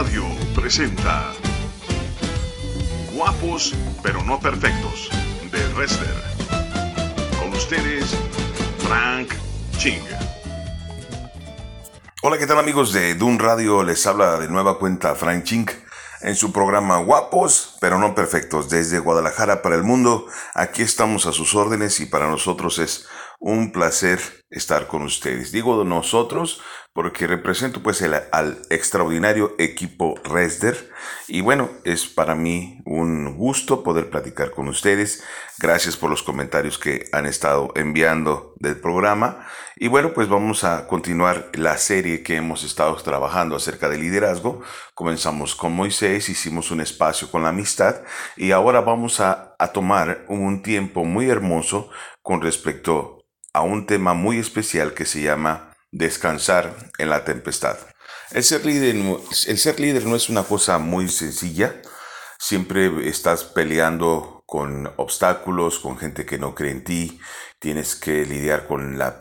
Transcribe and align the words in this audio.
Radio 0.00 0.24
presenta 0.54 1.30
Guapos 3.12 3.74
pero 4.02 4.22
no 4.22 4.40
perfectos 4.40 5.10
de 5.52 5.74
Wrestler. 5.74 6.14
Con 7.38 7.52
ustedes, 7.52 8.16
Frank 8.78 9.34
Ching. 9.76 10.00
Hola, 12.22 12.38
¿qué 12.38 12.46
tal 12.46 12.58
amigos 12.58 12.94
de 12.94 13.14
Dun 13.14 13.38
Radio? 13.38 13.82
Les 13.82 14.06
habla 14.06 14.38
de 14.38 14.48
nueva 14.48 14.78
cuenta 14.78 15.14
Frank 15.14 15.44
Ching 15.44 15.68
en 16.22 16.34
su 16.34 16.50
programa 16.50 16.96
Guapos 17.00 17.76
pero 17.78 17.98
no 17.98 18.14
perfectos 18.14 18.70
desde 18.70 19.00
Guadalajara 19.00 19.60
para 19.60 19.74
el 19.74 19.82
mundo. 19.82 20.28
Aquí 20.54 20.80
estamos 20.80 21.26
a 21.26 21.32
sus 21.32 21.54
órdenes 21.54 22.00
y 22.00 22.06
para 22.06 22.30
nosotros 22.30 22.78
es 22.78 23.06
un 23.38 23.70
placer 23.70 24.18
estar 24.48 24.86
con 24.86 25.02
ustedes. 25.02 25.52
Digo 25.52 25.84
nosotros 25.84 26.62
porque 26.92 27.26
represento 27.26 27.82
pues 27.82 28.02
el, 28.02 28.14
al 28.32 28.62
extraordinario 28.68 29.54
equipo 29.58 30.16
Resder 30.24 30.90
y 31.28 31.40
bueno, 31.40 31.70
es 31.84 32.06
para 32.06 32.34
mí 32.34 32.80
un 32.84 33.36
gusto 33.36 33.84
poder 33.84 34.10
platicar 34.10 34.50
con 34.50 34.68
ustedes. 34.68 35.22
Gracias 35.58 35.96
por 35.96 36.10
los 36.10 36.22
comentarios 36.22 36.78
que 36.78 37.08
han 37.12 37.26
estado 37.26 37.70
enviando 37.76 38.54
del 38.58 38.80
programa 38.80 39.46
y 39.76 39.86
bueno, 39.86 40.12
pues 40.12 40.28
vamos 40.28 40.64
a 40.64 40.88
continuar 40.88 41.50
la 41.54 41.78
serie 41.78 42.22
que 42.24 42.36
hemos 42.36 42.64
estado 42.64 42.96
trabajando 42.96 43.54
acerca 43.54 43.88
del 43.88 44.00
liderazgo. 44.00 44.60
Comenzamos 44.94 45.54
con 45.54 45.72
Moisés, 45.72 46.28
hicimos 46.28 46.72
un 46.72 46.80
espacio 46.80 47.30
con 47.30 47.44
la 47.44 47.50
amistad 47.50 48.02
y 48.36 48.50
ahora 48.50 48.80
vamos 48.80 49.20
a, 49.20 49.54
a 49.58 49.68
tomar 49.68 50.24
un 50.28 50.62
tiempo 50.62 51.04
muy 51.04 51.30
hermoso 51.30 51.88
con 52.20 52.40
respecto 52.40 53.18
a 53.52 53.62
un 53.62 53.86
tema 53.86 54.14
muy 54.14 54.38
especial 54.38 54.94
que 54.94 55.06
se 55.06 55.22
llama 55.22 55.69
descansar 55.90 56.74
en 56.98 57.10
la 57.10 57.24
tempestad. 57.24 57.76
El 58.32 58.44
ser 58.44 58.64
líder, 58.64 58.94
el 59.46 59.58
ser 59.58 59.80
líder 59.80 60.06
no 60.06 60.16
es 60.16 60.28
una 60.28 60.44
cosa 60.44 60.78
muy 60.78 61.08
sencilla. 61.08 61.74
Siempre 62.38 63.08
estás 63.08 63.44
peleando 63.44 64.40
con 64.46 64.92
obstáculos, 64.96 65.78
con 65.78 65.98
gente 65.98 66.26
que 66.26 66.38
no 66.38 66.54
cree 66.54 66.72
en 66.72 66.84
ti. 66.84 67.20
Tienes 67.58 67.94
que 67.94 68.24
lidiar 68.24 68.66
con 68.66 68.98
la, 68.98 69.16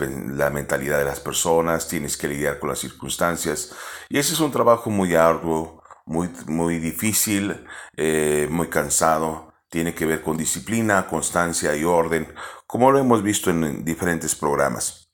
mentalidad 0.51 0.99
de 0.99 1.05
las 1.05 1.19
personas, 1.19 1.87
tienes 1.87 2.17
que 2.17 2.27
lidiar 2.27 2.59
con 2.59 2.69
las 2.69 2.79
circunstancias. 2.79 3.73
Y 4.09 4.17
ese 4.17 4.33
es 4.33 4.39
un 4.39 4.51
trabajo 4.51 4.89
muy 4.89 5.15
arduo, 5.15 5.83
muy, 6.05 6.29
muy 6.47 6.79
difícil, 6.79 7.65
eh, 7.97 8.47
muy 8.49 8.69
cansado. 8.69 9.53
Tiene 9.69 9.93
que 9.93 10.05
ver 10.05 10.21
con 10.21 10.37
disciplina, 10.37 11.07
constancia 11.07 11.75
y 11.75 11.83
orden, 11.83 12.33
como 12.65 12.91
lo 12.91 12.99
hemos 12.99 13.21
visto 13.21 13.49
en 13.49 13.83
diferentes 13.83 14.35
programas. 14.35 15.08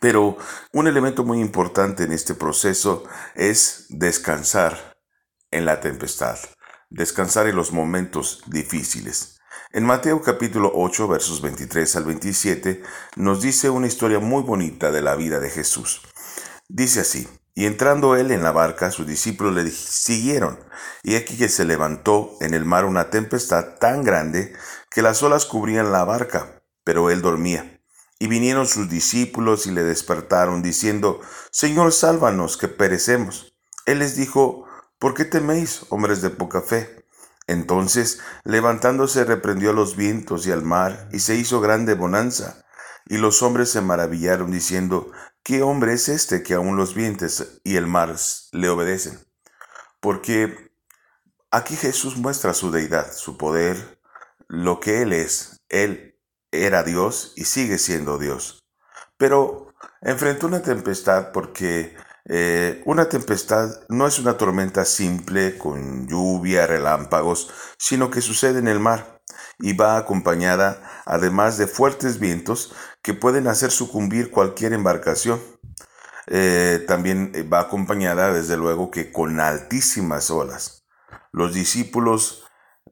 Pero 0.00 0.36
un 0.72 0.86
elemento 0.86 1.24
muy 1.24 1.40
importante 1.40 2.04
en 2.04 2.12
este 2.12 2.34
proceso 2.34 3.04
es 3.34 3.86
descansar 3.88 4.96
en 5.50 5.64
la 5.64 5.80
tempestad, 5.80 6.38
descansar 6.90 7.48
en 7.48 7.56
los 7.56 7.72
momentos 7.72 8.42
difíciles. 8.46 9.38
En 9.72 9.84
Mateo 9.84 10.22
capítulo 10.22 10.72
8 10.74 11.08
versos 11.08 11.42
23 11.42 11.96
al 11.96 12.04
27 12.04 12.82
nos 13.16 13.42
dice 13.42 13.70
una 13.70 13.86
historia 13.86 14.18
muy 14.18 14.42
bonita 14.42 14.90
de 14.90 15.02
la 15.02 15.16
vida 15.16 15.40
de 15.40 15.50
Jesús. 15.50 16.02
Dice 16.68 17.00
así, 17.00 17.28
y 17.54 17.66
entrando 17.66 18.14
él 18.14 18.30
en 18.30 18.42
la 18.42 18.52
barca, 18.52 18.90
sus 18.90 19.06
discípulos 19.06 19.54
le 19.54 19.68
siguieron, 19.70 20.60
y 21.02 21.16
aquí 21.16 21.36
que 21.36 21.48
se 21.48 21.64
levantó 21.64 22.36
en 22.40 22.54
el 22.54 22.64
mar 22.64 22.84
una 22.84 23.10
tempestad 23.10 23.78
tan 23.80 24.04
grande 24.04 24.54
que 24.90 25.02
las 25.02 25.22
olas 25.22 25.44
cubrían 25.44 25.90
la 25.90 26.04
barca 26.04 26.58
pero 26.88 27.10
él 27.10 27.20
dormía. 27.20 27.77
Y 28.18 28.26
vinieron 28.26 28.66
sus 28.66 28.88
discípulos 28.88 29.66
y 29.66 29.70
le 29.70 29.82
despertaron, 29.84 30.62
diciendo, 30.62 31.20
Señor, 31.50 31.92
sálvanos, 31.92 32.56
que 32.56 32.68
perecemos. 32.68 33.54
Él 33.86 34.00
les 34.00 34.16
dijo, 34.16 34.66
¿por 34.98 35.14
qué 35.14 35.24
teméis, 35.24 35.82
hombres 35.90 36.20
de 36.20 36.30
poca 36.30 36.60
fe? 36.60 37.06
Entonces, 37.46 38.20
levantándose, 38.44 39.24
reprendió 39.24 39.70
a 39.70 39.74
los 39.74 39.96
vientos 39.96 40.46
y 40.46 40.52
al 40.52 40.62
mar, 40.62 41.08
y 41.12 41.20
se 41.20 41.36
hizo 41.36 41.60
grande 41.60 41.94
bonanza. 41.94 42.64
Y 43.06 43.16
los 43.16 43.42
hombres 43.42 43.70
se 43.70 43.80
maravillaron, 43.80 44.50
diciendo, 44.50 45.10
¿qué 45.42 45.62
hombre 45.62 45.94
es 45.94 46.08
este 46.08 46.42
que 46.42 46.54
aun 46.54 46.76
los 46.76 46.94
vientos 46.94 47.60
y 47.64 47.76
el 47.76 47.86
mar 47.86 48.14
le 48.52 48.68
obedecen? 48.68 49.18
Porque 50.00 50.72
aquí 51.50 51.74
Jesús 51.76 52.16
muestra 52.16 52.52
su 52.52 52.70
deidad, 52.70 53.12
su 53.12 53.38
poder, 53.38 53.98
lo 54.48 54.80
que 54.80 55.02
Él 55.02 55.12
es. 55.12 55.62
Él 55.68 56.07
era 56.50 56.82
Dios 56.82 57.32
y 57.36 57.44
sigue 57.44 57.78
siendo 57.78 58.18
Dios. 58.18 58.64
Pero 59.16 59.74
enfrentó 60.00 60.46
una 60.46 60.62
tempestad 60.62 61.32
porque 61.32 61.96
eh, 62.30 62.82
una 62.84 63.08
tempestad 63.08 63.70
no 63.88 64.06
es 64.06 64.18
una 64.18 64.36
tormenta 64.36 64.84
simple 64.84 65.56
con 65.56 66.06
lluvia, 66.06 66.66
relámpagos, 66.66 67.50
sino 67.78 68.10
que 68.10 68.20
sucede 68.20 68.58
en 68.58 68.68
el 68.68 68.80
mar 68.80 69.22
y 69.58 69.72
va 69.72 69.96
acompañada 69.96 71.02
además 71.06 71.58
de 71.58 71.66
fuertes 71.66 72.18
vientos 72.20 72.74
que 73.02 73.14
pueden 73.14 73.46
hacer 73.46 73.70
sucumbir 73.70 74.30
cualquier 74.30 74.72
embarcación. 74.72 75.40
Eh, 76.26 76.84
también 76.86 77.32
va 77.50 77.60
acompañada 77.60 78.32
desde 78.32 78.58
luego 78.58 78.90
que 78.90 79.10
con 79.10 79.40
altísimas 79.40 80.30
olas. 80.30 80.84
Los 81.32 81.54
discípulos, 81.54 82.44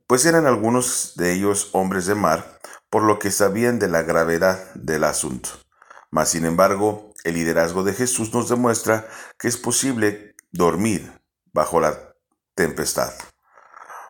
pues 0.06 0.24
eran 0.24 0.46
algunos 0.46 1.12
de 1.16 1.34
ellos 1.34 1.68
hombres 1.72 2.06
de 2.06 2.14
mar, 2.14 2.58
por 2.90 3.02
lo 3.02 3.18
que 3.18 3.30
sabían 3.30 3.78
de 3.78 3.88
la 3.88 4.02
gravedad 4.02 4.72
del 4.74 5.04
asunto. 5.04 5.50
Mas, 6.10 6.30
sin 6.30 6.46
embargo, 6.46 7.12
el 7.24 7.34
liderazgo 7.34 7.82
de 7.82 7.92
Jesús 7.92 8.32
nos 8.32 8.48
demuestra 8.48 9.08
que 9.38 9.48
es 9.48 9.56
posible 9.56 10.36
dormir 10.52 11.20
bajo 11.52 11.80
la 11.80 12.14
tempestad. 12.54 13.12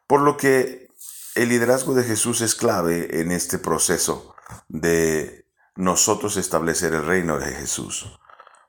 Por 0.07 0.21
lo 0.21 0.37
que 0.37 0.89
el 1.35 1.49
liderazgo 1.49 1.95
de 1.95 2.05
Jesús 2.05 2.41
es 2.41 2.55
clave 2.55 3.21
en 3.21 3.33
este 3.33 3.59
proceso 3.59 4.35
de 4.69 5.47
nosotros 5.75 6.37
establecer 6.37 6.95
el 6.95 7.07
reino 7.07 7.39
de 7.39 7.53
Jesús. 7.53 8.19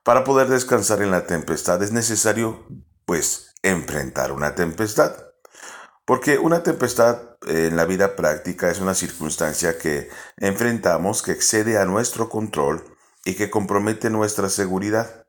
Para 0.04 0.24
poder 0.24 0.48
descansar 0.48 1.02
en 1.02 1.12
la 1.12 1.28
tempestad 1.28 1.82
es 1.84 1.92
necesario, 1.92 2.66
pues, 3.06 3.54
enfrentar 3.62 4.32
una 4.32 4.56
tempestad. 4.56 5.27
Porque 6.08 6.38
una 6.38 6.64
tempestad 6.64 7.36
en 7.46 7.76
la 7.76 7.84
vida 7.84 8.16
práctica 8.16 8.72
es 8.72 8.80
una 8.80 8.94
circunstancia 8.94 9.78
que 9.78 10.08
enfrentamos 10.38 11.22
que 11.22 11.34
excede 11.34 11.78
a 11.78 11.84
nuestro 11.84 12.30
control 12.30 12.82
y 13.26 13.36
que 13.36 13.50
compromete 13.50 14.10
nuestra 14.10 14.48
seguridad. 14.48 15.28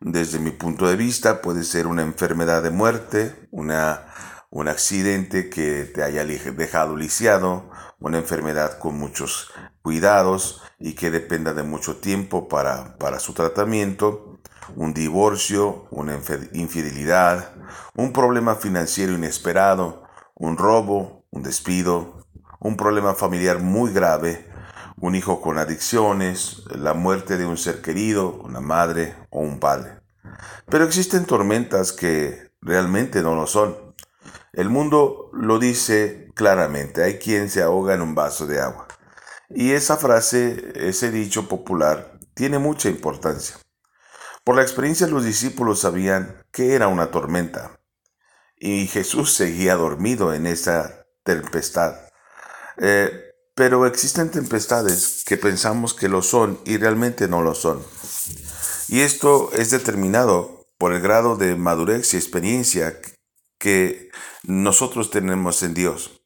Desde 0.00 0.38
mi 0.38 0.52
punto 0.52 0.88
de 0.88 0.96
vista 0.96 1.42
puede 1.42 1.64
ser 1.64 1.86
una 1.86 2.00
enfermedad 2.00 2.62
de 2.62 2.70
muerte, 2.70 3.46
una, 3.50 4.06
un 4.48 4.68
accidente 4.68 5.50
que 5.50 5.84
te 5.84 6.02
haya 6.02 6.24
dejado 6.24 6.96
lisiado, 6.96 7.68
una 8.00 8.16
enfermedad 8.16 8.78
con 8.78 8.98
muchos 8.98 9.52
cuidados 9.82 10.62
y 10.78 10.94
que 10.94 11.10
dependa 11.10 11.52
de 11.52 11.62
mucho 11.62 11.98
tiempo 11.98 12.48
para, 12.48 12.96
para 12.96 13.18
su 13.18 13.34
tratamiento, 13.34 14.40
un 14.76 14.94
divorcio, 14.94 15.88
una 15.90 16.18
infidelidad, 16.54 17.52
un 17.94 18.14
problema 18.14 18.54
financiero 18.54 19.12
inesperado, 19.12 20.05
un 20.36 20.58
robo, 20.58 21.26
un 21.30 21.42
despido, 21.42 22.26
un 22.60 22.76
problema 22.76 23.14
familiar 23.14 23.60
muy 23.60 23.92
grave, 23.92 24.46
un 25.00 25.14
hijo 25.14 25.40
con 25.40 25.58
adicciones, 25.58 26.62
la 26.70 26.94
muerte 26.94 27.38
de 27.38 27.46
un 27.46 27.56
ser 27.56 27.80
querido, 27.80 28.40
una 28.44 28.60
madre 28.60 29.14
o 29.30 29.40
un 29.40 29.58
padre. 29.58 30.00
Pero 30.68 30.84
existen 30.84 31.24
tormentas 31.24 31.92
que 31.92 32.52
realmente 32.60 33.22
no 33.22 33.34
lo 33.34 33.46
son. 33.46 33.76
El 34.52 34.68
mundo 34.68 35.30
lo 35.32 35.58
dice 35.58 36.30
claramente, 36.34 37.02
hay 37.02 37.18
quien 37.18 37.48
se 37.48 37.62
ahoga 37.62 37.94
en 37.94 38.02
un 38.02 38.14
vaso 38.14 38.46
de 38.46 38.60
agua. 38.60 38.86
Y 39.48 39.72
esa 39.72 39.96
frase, 39.96 40.72
ese 40.74 41.10
dicho 41.10 41.48
popular, 41.48 42.18
tiene 42.34 42.58
mucha 42.58 42.88
importancia. 42.90 43.56
Por 44.44 44.56
la 44.56 44.62
experiencia 44.62 45.06
los 45.06 45.24
discípulos 45.24 45.80
sabían 45.80 46.36
que 46.52 46.74
era 46.74 46.88
una 46.88 47.10
tormenta, 47.10 47.75
y 48.66 48.88
Jesús 48.88 49.32
seguía 49.32 49.76
dormido 49.76 50.34
en 50.34 50.44
esa 50.48 51.06
tempestad. 51.22 51.94
Eh, 52.78 53.30
pero 53.54 53.86
existen 53.86 54.32
tempestades 54.32 55.22
que 55.24 55.36
pensamos 55.36 55.94
que 55.94 56.08
lo 56.08 56.20
son 56.20 56.58
y 56.64 56.76
realmente 56.76 57.28
no 57.28 57.42
lo 57.42 57.54
son. 57.54 57.80
Y 58.88 59.02
esto 59.02 59.52
es 59.52 59.70
determinado 59.70 60.66
por 60.78 60.92
el 60.92 61.00
grado 61.00 61.36
de 61.36 61.54
madurez 61.54 62.12
y 62.12 62.16
experiencia 62.16 63.00
que 63.60 64.10
nosotros 64.42 65.12
tenemos 65.12 65.62
en 65.62 65.72
Dios. 65.72 66.20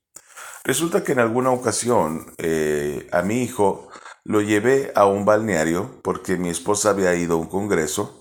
Resulta 0.65 1.05
que 1.05 1.13
en 1.13 1.21
alguna 1.21 1.51
ocasión 1.51 2.33
eh, 2.39 3.07
a 3.13 3.21
mi 3.21 3.43
hijo 3.43 3.91
lo 4.25 4.41
llevé 4.41 4.93
a 4.95 5.05
un 5.05 5.27
balneario 5.27 6.01
porque 6.03 6.39
mi 6.39 6.49
esposa 6.49 6.91
había 6.91 7.15
ido 7.15 7.35
a 7.35 7.41
un 7.41 7.49
congreso 7.49 8.20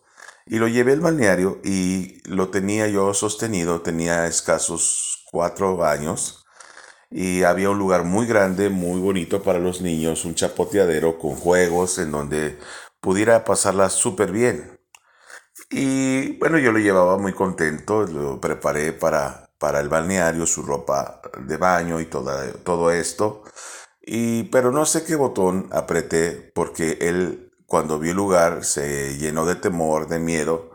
y 0.49 0.57
lo 0.57 0.67
llevé 0.67 0.93
al 0.93 0.99
balneario 0.99 1.59
y 1.63 2.21
lo 2.27 2.49
tenía 2.49 2.87
yo 2.87 3.13
sostenido, 3.13 3.81
tenía 3.81 4.25
escasos 4.25 5.23
cuatro 5.31 5.85
años 5.85 6.43
y 7.11 7.43
había 7.43 7.69
un 7.69 7.77
lugar 7.77 8.03
muy 8.03 8.25
grande, 8.25 8.69
muy 8.69 8.99
bonito 8.99 9.43
para 9.43 9.59
los 9.59 9.81
niños, 9.81 10.25
un 10.25 10.33
chapoteadero 10.33 11.19
con 11.19 11.35
juegos 11.35 11.99
en 11.99 12.11
donde 12.11 12.57
pudiera 12.99 13.43
pasarla 13.43 13.89
súper 13.89 14.31
bien. 14.31 14.79
Y 15.69 16.37
bueno, 16.39 16.57
yo 16.57 16.71
lo 16.71 16.79
llevaba 16.79 17.17
muy 17.17 17.33
contento, 17.33 18.03
lo 18.07 18.41
preparé 18.41 18.91
para, 18.91 19.51
para 19.59 19.79
el 19.79 19.89
balneario, 19.89 20.47
su 20.47 20.63
ropa 20.63 21.21
de 21.45 21.57
baño 21.57 21.99
y 21.99 22.05
toda, 22.05 22.51
todo 22.63 22.91
esto. 22.91 23.43
Y, 24.01 24.43
pero 24.45 24.71
no 24.71 24.85
sé 24.85 25.03
qué 25.03 25.15
botón 25.15 25.69
apreté 25.71 26.51
porque 26.55 26.97
él 27.01 27.48
cuando 27.69 27.99
vio 27.99 28.11
el 28.11 28.17
lugar 28.17 28.65
se 28.65 29.17
llenó 29.17 29.45
de 29.45 29.55
temor, 29.55 30.07
de 30.09 30.19
miedo 30.19 30.71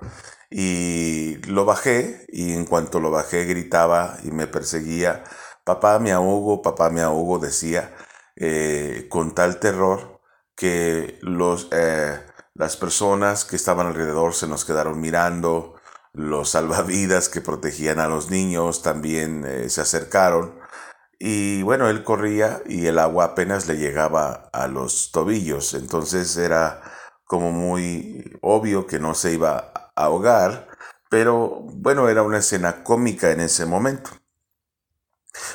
y 0.50 1.37
lo 1.49 1.64
bajé 1.64 2.25
y 2.29 2.55
en 2.55 2.64
cuanto 2.64 3.00
lo 3.00 3.11
bajé 3.11 3.44
gritaba 3.44 4.19
y 4.23 4.31
me 4.31 4.46
perseguía, 4.46 5.25
papá 5.64 5.99
me 5.99 6.12
ahogo, 6.12 6.62
papá 6.62 6.91
me 6.91 7.02
ahogo, 7.02 7.41
decía, 7.41 7.93
eh, 8.37 9.08
con 9.11 9.35
tal 9.35 9.58
terror 9.58 10.20
que 10.55 11.19
los, 11.23 11.69
eh, 11.73 12.20
las 12.55 12.76
personas 12.76 13.44
que 13.44 13.56
estaban 13.56 13.88
alrededor 13.88 14.35
se 14.35 14.46
nos 14.46 14.64
quedaron 14.64 15.00
mirando, 15.00 15.75
los 16.12 16.50
salvavidas 16.50 17.29
que 17.29 17.41
protegían 17.41 17.99
a 17.99 18.06
los 18.06 18.31
niños 18.31 18.82
también 18.82 19.44
eh, 19.44 19.69
se 19.69 19.81
acercaron. 19.81 20.55
Y 21.19 21.62
bueno, 21.62 21.88
él 21.88 22.05
corría 22.05 22.62
y 22.66 22.87
el 22.87 22.99
agua 22.99 23.25
apenas 23.25 23.66
le 23.66 23.76
llegaba 23.76 24.50
a 24.52 24.66
los 24.66 25.11
tobillos, 25.12 25.75
entonces 25.75 26.37
era 26.37 26.82
como 27.25 27.52
muy 27.52 28.38
obvio 28.43 28.87
que 28.87 28.99
no 28.99 29.14
se 29.14 29.32
iba 29.32 29.72
a 29.75 30.05
ahogar, 30.05 30.69
pero 31.08 31.61
bueno, 31.62 32.08
era 32.08 32.22
una 32.22 32.38
escena 32.38 32.84
cómica 32.84 33.31
en 33.31 33.40
ese 33.40 33.66
momento. 33.66 34.11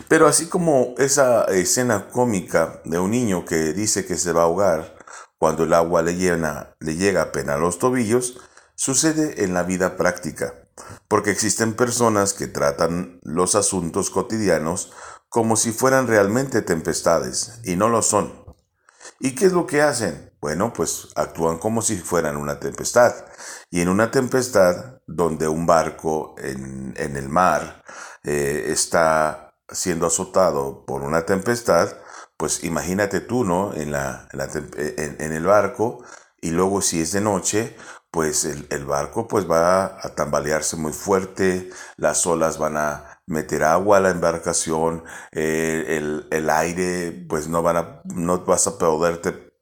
Pero 0.07 0.27
así 0.27 0.47
como 0.47 0.95
esa 0.97 1.45
escena 1.45 2.09
cómica 2.09 2.81
de 2.85 2.99
un 2.99 3.11
niño 3.11 3.45
que 3.45 3.73
dice 3.73 4.05
que 4.05 4.17
se 4.17 4.33
va 4.33 4.41
a 4.41 4.45
ahogar 4.45 4.97
cuando 5.37 5.63
el 5.63 5.73
agua 5.73 6.01
le, 6.01 6.15
llena, 6.15 6.75
le 6.79 6.95
llega 6.95 7.21
apenas 7.21 7.55
a 7.55 7.59
los 7.59 7.79
tobillos, 7.79 8.39
sucede 8.75 9.43
en 9.43 9.53
la 9.53 9.63
vida 9.63 9.95
práctica, 9.95 10.53
porque 11.07 11.31
existen 11.31 11.75
personas 11.75 12.33
que 12.33 12.47
tratan 12.47 13.19
los 13.23 13.55
asuntos 13.55 14.09
cotidianos 14.09 14.91
como 15.29 15.55
si 15.55 15.71
fueran 15.71 16.07
realmente 16.07 16.61
tempestades, 16.61 17.59
y 17.63 17.75
no 17.75 17.89
lo 17.89 18.01
son. 18.01 18.33
¿Y 19.19 19.35
qué 19.35 19.45
es 19.45 19.53
lo 19.53 19.67
que 19.67 19.81
hacen? 19.81 20.33
Bueno, 20.41 20.71
pues 20.73 21.09
actúan 21.15 21.57
como 21.57 21.81
si 21.81 21.97
fueran 21.97 22.37
una 22.37 22.59
tempestad. 22.59 23.13
Y 23.69 23.81
en 23.81 23.89
una 23.89 24.11
tempestad 24.11 25.01
donde 25.05 25.47
un 25.47 25.65
barco 25.65 26.35
en, 26.37 26.93
el 26.97 27.29
mar 27.29 27.83
eh, 28.23 28.65
está 28.67 29.53
siendo 29.69 30.07
azotado 30.07 30.85
por 30.85 31.01
una 31.01 31.25
tempestad, 31.25 31.89
pues 32.37 32.63
imagínate 32.63 33.19
tú, 33.19 33.43
¿no? 33.43 33.73
En, 33.73 33.91
la, 33.91 34.29
en, 34.31 35.33
el 35.33 35.45
barco 35.45 36.03
y 36.41 36.51
luego 36.51 36.81
si 36.81 37.01
es 37.01 37.11
de 37.11 37.21
noche, 37.21 37.75
pues 38.11 38.45
el, 38.45 38.85
barco 38.85 39.27
pues 39.27 39.49
va 39.49 39.99
a 40.01 40.15
tambalearse 40.15 40.77
muy 40.77 40.93
fuerte, 40.93 41.69
las 41.97 42.25
olas 42.25 42.57
van 42.57 42.77
a 42.77 43.08
meter 43.29 43.63
agua 43.63 43.97
a 43.97 43.99
la 44.01 44.09
embarcación, 44.09 45.03
eh, 45.31 46.01
el, 46.31 46.49
aire 46.49 47.25
pues 47.29 47.47
no, 47.47 47.61
van 47.61 47.77
a, 47.77 48.01
no 48.05 48.43
vas 48.45 48.67
a 48.67 48.77
poderte 48.77 49.53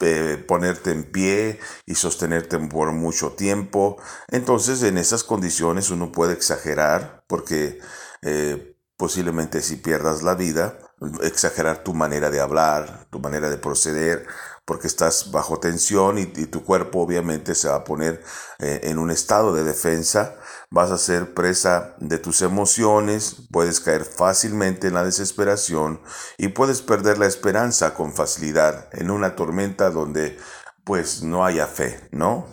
eh, 0.00 0.44
ponerte 0.46 0.90
en 0.92 1.10
pie 1.10 1.58
y 1.86 1.94
sostenerte 1.96 2.58
por 2.58 2.92
mucho 2.92 3.32
tiempo. 3.32 3.96
Entonces 4.28 4.82
en 4.82 4.98
esas 4.98 5.24
condiciones 5.24 5.90
uno 5.90 6.12
puede 6.12 6.34
exagerar 6.34 7.24
porque 7.26 7.80
eh, 8.22 8.76
posiblemente 8.96 9.60
si 9.60 9.76
pierdas 9.76 10.22
la 10.22 10.34
vida, 10.34 10.78
exagerar 11.22 11.82
tu 11.84 11.94
manera 11.94 12.30
de 12.30 12.40
hablar, 12.40 13.06
tu 13.10 13.20
manera 13.20 13.50
de 13.50 13.58
proceder, 13.58 14.26
porque 14.66 14.88
estás 14.88 15.30
bajo 15.30 15.60
tensión 15.60 16.18
y, 16.18 16.26
tu 16.26 16.64
cuerpo 16.64 17.00
obviamente 17.00 17.54
se 17.54 17.68
va 17.68 17.76
a 17.76 17.84
poner 17.84 18.22
eh, 18.58 18.80
en 18.82 18.98
un 18.98 19.10
estado 19.10 19.54
de 19.54 19.64
defensa, 19.64 20.34
vas 20.70 20.90
a 20.90 20.98
ser 20.98 21.32
presa 21.32 21.94
de 21.98 22.18
tus 22.18 22.42
emociones, 22.42 23.36
puedes 23.50 23.80
caer 23.80 24.04
fácilmente 24.04 24.88
en 24.88 24.94
la 24.94 25.04
desesperación 25.04 26.00
y 26.36 26.48
puedes 26.48 26.82
perder 26.82 27.16
la 27.16 27.26
esperanza 27.26 27.94
con 27.94 28.12
facilidad 28.12 28.88
en 28.92 29.10
una 29.10 29.36
tormenta 29.36 29.90
donde 29.90 30.36
pues 30.84 31.22
no 31.22 31.44
haya 31.44 31.66
fe, 31.66 32.08
¿no? 32.10 32.46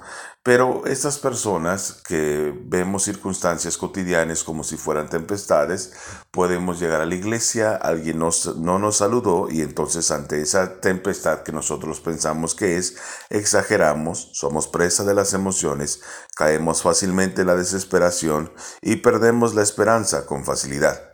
Pero 0.44 0.86
estas 0.86 1.20
personas 1.20 2.02
que 2.06 2.54
vemos 2.66 3.04
circunstancias 3.04 3.78
cotidianas 3.78 4.44
como 4.44 4.66
si 4.66 4.76
fueran 4.76 5.08
tempestades, 5.08 5.94
podemos 6.32 6.82
llegar 6.82 7.00
a 7.00 7.06
la 7.06 7.16
iglesia, 7.16 7.78
alguien 7.78 8.20
nos, 8.20 8.58
no 8.58 8.78
nos 8.78 8.98
saludó 8.98 9.48
y 9.50 9.62
entonces 9.62 10.12
ante 10.12 10.42
esa 10.42 10.82
tempestad 10.82 11.44
que 11.44 11.54
nosotros 11.54 12.02
pensamos 12.02 12.56
que 12.56 12.76
es, 12.76 12.98
exageramos, 13.30 14.32
somos 14.34 14.68
presa 14.68 15.06
de 15.06 15.14
las 15.14 15.34
emociones, 15.34 16.02
caemos 16.36 16.82
fácilmente 16.82 17.44
en 17.44 17.48
la 17.48 17.56
desesperación 17.56 18.52
y 18.82 18.98
perdemos 18.98 19.56
la 19.56 19.64
esperanza 19.64 20.26
con 20.26 20.44
facilidad. 20.44 21.13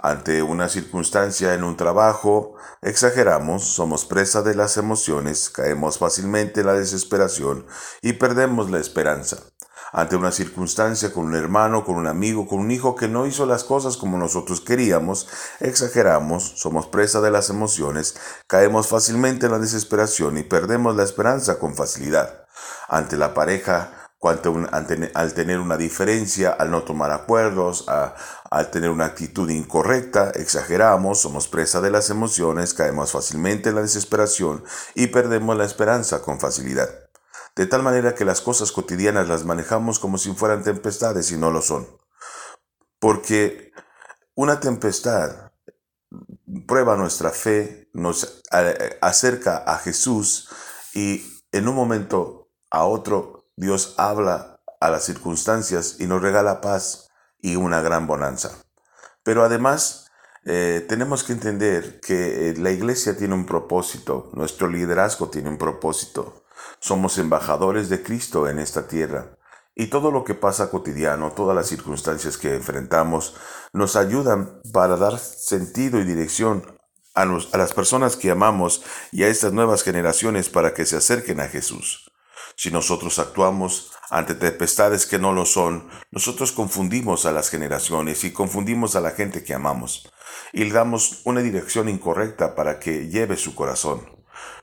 Ante 0.00 0.44
una 0.44 0.68
circunstancia 0.68 1.54
en 1.54 1.64
un 1.64 1.76
trabajo, 1.76 2.54
exageramos, 2.82 3.64
somos 3.64 4.04
presa 4.04 4.42
de 4.42 4.54
las 4.54 4.76
emociones, 4.76 5.50
caemos 5.50 5.98
fácilmente 5.98 6.60
en 6.60 6.66
la 6.66 6.74
desesperación 6.74 7.66
y 8.00 8.12
perdemos 8.12 8.70
la 8.70 8.78
esperanza. 8.78 9.38
Ante 9.92 10.14
una 10.14 10.30
circunstancia 10.30 11.12
con 11.12 11.24
un 11.24 11.34
hermano, 11.34 11.84
con 11.84 11.96
un 11.96 12.06
amigo, 12.06 12.46
con 12.46 12.60
un 12.60 12.70
hijo 12.70 12.94
que 12.94 13.08
no 13.08 13.26
hizo 13.26 13.44
las 13.44 13.64
cosas 13.64 13.96
como 13.96 14.18
nosotros 14.18 14.60
queríamos, 14.60 15.26
exageramos, 15.58 16.44
somos 16.60 16.86
presa 16.86 17.20
de 17.20 17.32
las 17.32 17.50
emociones, 17.50 18.14
caemos 18.46 18.86
fácilmente 18.86 19.46
en 19.46 19.52
la 19.52 19.58
desesperación 19.58 20.38
y 20.38 20.44
perdemos 20.44 20.94
la 20.94 21.02
esperanza 21.02 21.58
con 21.58 21.74
facilidad. 21.74 22.44
Ante 22.86 23.16
la 23.16 23.34
pareja 23.34 24.07
al 24.20 25.34
tener 25.34 25.60
una 25.60 25.76
diferencia, 25.76 26.50
al 26.50 26.70
no 26.70 26.82
tomar 26.82 27.12
acuerdos, 27.12 27.86
al 27.88 28.70
tener 28.70 28.90
una 28.90 29.06
actitud 29.06 29.48
incorrecta, 29.48 30.30
exageramos, 30.30 31.20
somos 31.20 31.46
presa 31.48 31.80
de 31.80 31.90
las 31.90 32.10
emociones, 32.10 32.74
caemos 32.74 33.12
fácilmente 33.12 33.68
en 33.68 33.76
la 33.76 33.82
desesperación 33.82 34.64
y 34.94 35.08
perdemos 35.08 35.56
la 35.56 35.64
esperanza 35.64 36.22
con 36.22 36.40
facilidad. 36.40 36.88
De 37.54 37.66
tal 37.66 37.82
manera 37.82 38.14
que 38.14 38.24
las 38.24 38.40
cosas 38.40 38.72
cotidianas 38.72 39.28
las 39.28 39.44
manejamos 39.44 39.98
como 39.98 40.18
si 40.18 40.32
fueran 40.32 40.62
tempestades 40.62 41.30
y 41.30 41.36
no 41.36 41.50
lo 41.50 41.62
son. 41.62 41.86
Porque 43.00 43.72
una 44.34 44.60
tempestad 44.60 45.48
prueba 46.66 46.96
nuestra 46.96 47.30
fe, 47.30 47.88
nos 47.92 48.42
acerca 49.00 49.58
a 49.58 49.78
Jesús 49.78 50.48
y 50.94 51.22
en 51.52 51.68
un 51.68 51.74
momento 51.74 52.50
a 52.70 52.84
otro 52.84 53.37
Dios 53.58 53.94
habla 53.96 54.60
a 54.80 54.88
las 54.88 55.04
circunstancias 55.04 55.96
y 55.98 56.06
nos 56.06 56.22
regala 56.22 56.60
paz 56.60 57.08
y 57.40 57.56
una 57.56 57.80
gran 57.80 58.06
bonanza. 58.06 58.52
Pero 59.24 59.42
además 59.42 60.12
eh, 60.44 60.86
tenemos 60.88 61.24
que 61.24 61.32
entender 61.32 61.98
que 61.98 62.50
eh, 62.50 62.54
la 62.56 62.70
iglesia 62.70 63.16
tiene 63.16 63.34
un 63.34 63.46
propósito, 63.46 64.30
nuestro 64.32 64.68
liderazgo 64.68 65.28
tiene 65.28 65.48
un 65.48 65.58
propósito. 65.58 66.44
Somos 66.78 67.18
embajadores 67.18 67.88
de 67.88 68.00
Cristo 68.00 68.48
en 68.48 68.60
esta 68.60 68.86
tierra. 68.86 69.36
Y 69.74 69.88
todo 69.88 70.12
lo 70.12 70.22
que 70.22 70.34
pasa 70.34 70.70
cotidiano, 70.70 71.32
todas 71.32 71.56
las 71.56 71.66
circunstancias 71.66 72.38
que 72.38 72.54
enfrentamos, 72.54 73.34
nos 73.72 73.96
ayudan 73.96 74.60
para 74.72 74.96
dar 74.96 75.18
sentido 75.18 75.98
y 75.98 76.04
dirección 76.04 76.78
a, 77.14 77.22
a 77.22 77.58
las 77.58 77.74
personas 77.74 78.14
que 78.14 78.30
amamos 78.30 78.84
y 79.10 79.24
a 79.24 79.28
estas 79.28 79.52
nuevas 79.52 79.82
generaciones 79.82 80.48
para 80.48 80.74
que 80.74 80.86
se 80.86 80.96
acerquen 80.96 81.40
a 81.40 81.48
Jesús. 81.48 82.08
Si 82.60 82.72
nosotros 82.72 83.20
actuamos 83.20 83.92
ante 84.10 84.34
tempestades 84.34 85.06
que 85.06 85.20
no 85.20 85.32
lo 85.32 85.46
son, 85.46 85.88
nosotros 86.10 86.50
confundimos 86.50 87.24
a 87.24 87.30
las 87.30 87.50
generaciones 87.50 88.24
y 88.24 88.32
confundimos 88.32 88.96
a 88.96 89.00
la 89.00 89.12
gente 89.12 89.44
que 89.44 89.54
amamos 89.54 90.10
y 90.52 90.64
le 90.64 90.72
damos 90.72 91.20
una 91.22 91.40
dirección 91.40 91.88
incorrecta 91.88 92.56
para 92.56 92.80
que 92.80 93.06
lleve 93.10 93.36
su 93.36 93.54
corazón. 93.54 94.10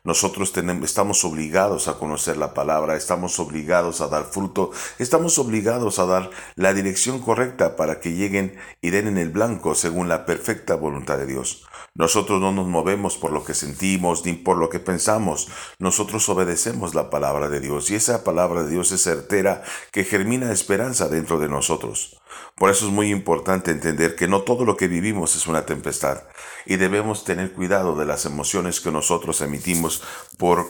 Nosotros 0.03 0.51
tenemos, 0.51 0.83
estamos 0.83 1.23
obligados 1.23 1.87
a 1.87 1.97
conocer 1.97 2.35
la 2.35 2.53
palabra, 2.53 2.97
estamos 2.97 3.39
obligados 3.39 4.01
a 4.01 4.09
dar 4.09 4.25
fruto, 4.25 4.71
estamos 4.99 5.39
obligados 5.39 5.97
a 5.97 6.05
dar 6.05 6.31
la 6.55 6.73
dirección 6.73 7.19
correcta 7.19 7.77
para 7.77 8.01
que 8.01 8.11
lleguen 8.11 8.57
y 8.81 8.89
den 8.89 9.07
en 9.07 9.17
el 9.17 9.29
blanco 9.29 9.73
según 9.73 10.09
la 10.09 10.25
perfecta 10.25 10.75
voluntad 10.75 11.17
de 11.17 11.27
Dios. 11.27 11.65
Nosotros 11.97 12.41
no 12.41 12.51
nos 12.51 12.67
movemos 12.67 13.15
por 13.15 13.31
lo 13.31 13.45
que 13.45 13.53
sentimos 13.53 14.25
ni 14.25 14.33
por 14.33 14.57
lo 14.57 14.67
que 14.67 14.79
pensamos. 14.79 15.47
Nosotros 15.79 16.27
obedecemos 16.27 16.93
la 16.93 17.09
palabra 17.09 17.47
de 17.47 17.61
Dios 17.61 17.89
y 17.89 17.95
esa 17.95 18.25
palabra 18.25 18.63
de 18.63 18.71
Dios 18.71 18.91
es 18.91 19.01
certera 19.01 19.63
que 19.93 20.03
germina 20.03 20.51
esperanza 20.51 21.07
dentro 21.07 21.39
de 21.39 21.47
nosotros. 21.47 22.19
Por 22.55 22.69
eso 22.69 22.87
es 22.87 22.91
muy 22.91 23.11
importante 23.11 23.71
entender 23.71 24.15
que 24.17 24.27
no 24.27 24.41
todo 24.41 24.65
lo 24.65 24.75
que 24.75 24.89
vivimos 24.89 25.37
es 25.37 25.47
una 25.47 25.65
tempestad 25.65 26.23
y 26.65 26.75
debemos 26.75 27.23
tener 27.23 27.53
cuidado 27.53 27.95
de 27.95 28.05
las 28.05 28.25
emociones 28.25 28.81
que 28.81 28.91
nosotros 28.91 29.39
emitimos 29.39 30.03
por 30.37 30.69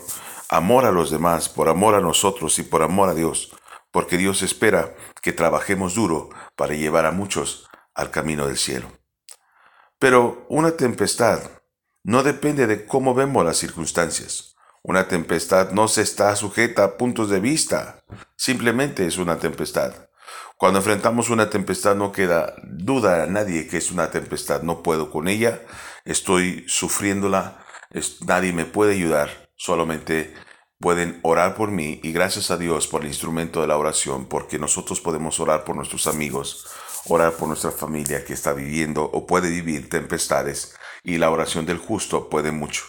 amor 0.49 0.85
a 0.85 0.91
los 0.91 1.09
demás, 1.09 1.49
por 1.49 1.69
amor 1.69 1.95
a 1.95 2.01
nosotros 2.01 2.59
y 2.59 2.63
por 2.63 2.83
amor 2.83 3.09
a 3.09 3.15
Dios, 3.15 3.51
porque 3.89 4.17
Dios 4.17 4.43
espera 4.43 4.95
que 5.23 5.33
trabajemos 5.33 5.95
duro 5.95 6.29
para 6.55 6.75
llevar 6.75 7.07
a 7.07 7.11
muchos 7.11 7.67
al 7.95 8.11
camino 8.11 8.45
del 8.45 8.57
cielo. 8.57 9.04
Pero 10.05 10.45
una 10.49 10.77
tempestad 10.77 11.39
no 12.03 12.21
depende 12.21 12.67
de 12.67 12.85
cómo 12.85 13.15
vemos 13.15 13.43
las 13.43 13.57
circunstancias. 13.57 14.55
Una 14.83 15.07
tempestad 15.07 15.71
no 15.71 15.87
se 15.87 16.03
está 16.03 16.35
sujeta 16.35 16.83
a 16.83 16.97
puntos 16.97 17.31
de 17.31 17.39
vista. 17.39 18.03
Simplemente 18.35 19.07
es 19.07 19.17
una 19.17 19.39
tempestad. 19.39 19.95
Cuando 20.57 20.77
enfrentamos 20.77 21.31
una 21.31 21.49
tempestad 21.49 21.95
no 21.95 22.11
queda 22.11 22.53
duda 22.61 23.23
a 23.23 23.25
nadie 23.25 23.67
que 23.67 23.77
es 23.77 23.89
una 23.89 24.11
tempestad. 24.11 24.61
No 24.61 24.83
puedo 24.83 25.09
con 25.09 25.27
ella, 25.27 25.63
estoy 26.03 26.65
sufriéndola, 26.67 27.65
nadie 28.27 28.53
me 28.53 28.65
puede 28.65 28.93
ayudar. 28.93 29.49
Solamente 29.55 30.35
pueden 30.79 31.19
orar 31.23 31.55
por 31.55 31.71
mí 31.71 31.99
y 32.03 32.11
gracias 32.11 32.51
a 32.51 32.57
Dios 32.57 32.85
por 32.85 33.01
el 33.01 33.07
instrumento 33.07 33.61
de 33.61 33.67
la 33.67 33.77
oración, 33.77 34.27
porque 34.27 34.59
nosotros 34.59 35.01
podemos 35.01 35.39
orar 35.39 35.63
por 35.63 35.75
nuestros 35.75 36.05
amigos, 36.05 36.67
orar 37.07 37.33
por 37.33 37.47
nuestra 37.47 37.71
familia 37.71 38.25
que 38.25 38.33
está 38.33 38.53
viviendo 38.53 39.03
o 39.03 39.27
puede 39.27 39.49
vivir 39.49 39.89
tempestades 39.89 40.75
y 41.03 41.17
la 41.17 41.29
oración 41.29 41.65
del 41.65 41.77
justo 41.77 42.29
puede 42.29 42.51
mucho. 42.51 42.83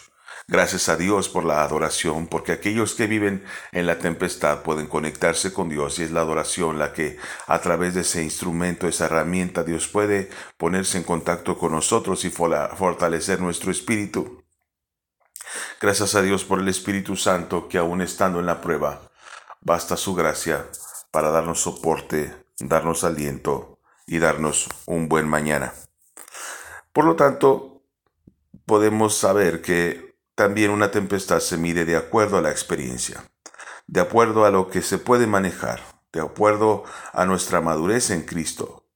Gracias 0.49 0.87
a 0.87 0.95
Dios 0.95 1.27
por 1.27 1.43
la 1.43 1.61
adoración, 1.61 2.27
porque 2.27 2.53
aquellos 2.53 2.95
que 2.95 3.05
viven 3.05 3.43
en 3.73 3.85
la 3.85 3.99
tempestad 3.99 4.61
pueden 4.63 4.87
conectarse 4.87 5.51
con 5.51 5.67
Dios 5.67 5.99
y 5.99 6.03
es 6.03 6.11
la 6.11 6.21
adoración 6.21 6.79
la 6.79 6.93
que 6.93 7.17
a 7.47 7.59
través 7.59 7.95
de 7.95 8.01
ese 8.01 8.23
instrumento, 8.23 8.87
esa 8.87 9.05
herramienta, 9.05 9.65
Dios 9.65 9.89
puede 9.89 10.29
ponerse 10.55 10.97
en 10.97 11.03
contacto 11.03 11.57
con 11.57 11.73
nosotros 11.73 12.23
y 12.23 12.29
fortalecer 12.29 13.41
nuestro 13.41 13.71
espíritu. 13.71 14.41
Gracias 15.81 16.15
a 16.15 16.21
Dios 16.21 16.45
por 16.45 16.59
el 16.59 16.69
Espíritu 16.69 17.17
Santo 17.17 17.67
que 17.67 17.77
aún 17.77 18.01
estando 18.01 18.39
en 18.39 18.45
la 18.45 18.61
prueba, 18.61 19.01
basta 19.59 19.97
su 19.97 20.15
gracia 20.15 20.65
para 21.11 21.29
darnos 21.29 21.59
soporte, 21.59 22.33
darnos 22.59 23.03
aliento 23.03 23.76
y 24.07 24.19
darnos 24.19 24.69
un 24.85 25.09
buen 25.09 25.27
mañana. 25.27 25.73
Por 26.93 27.05
lo 27.05 27.15
tanto, 27.15 27.83
podemos 28.65 29.15
saber 29.15 29.61
que 29.61 30.17
también 30.33 30.71
una 30.71 30.91
tempestad 30.91 31.39
se 31.39 31.57
mide 31.57 31.85
de 31.85 31.97
acuerdo 31.97 32.37
a 32.37 32.41
la 32.41 32.51
experiencia, 32.51 33.23
de 33.85 34.01
acuerdo 34.01 34.45
a 34.45 34.51
lo 34.51 34.69
que 34.69 34.81
se 34.81 34.97
puede 34.97 35.27
manejar, 35.27 35.81
de 36.11 36.21
acuerdo 36.21 36.83
a 37.13 37.25
nuestra 37.25 37.61
madurez 37.61 38.09
en 38.09 38.23
Cristo. 38.23 38.87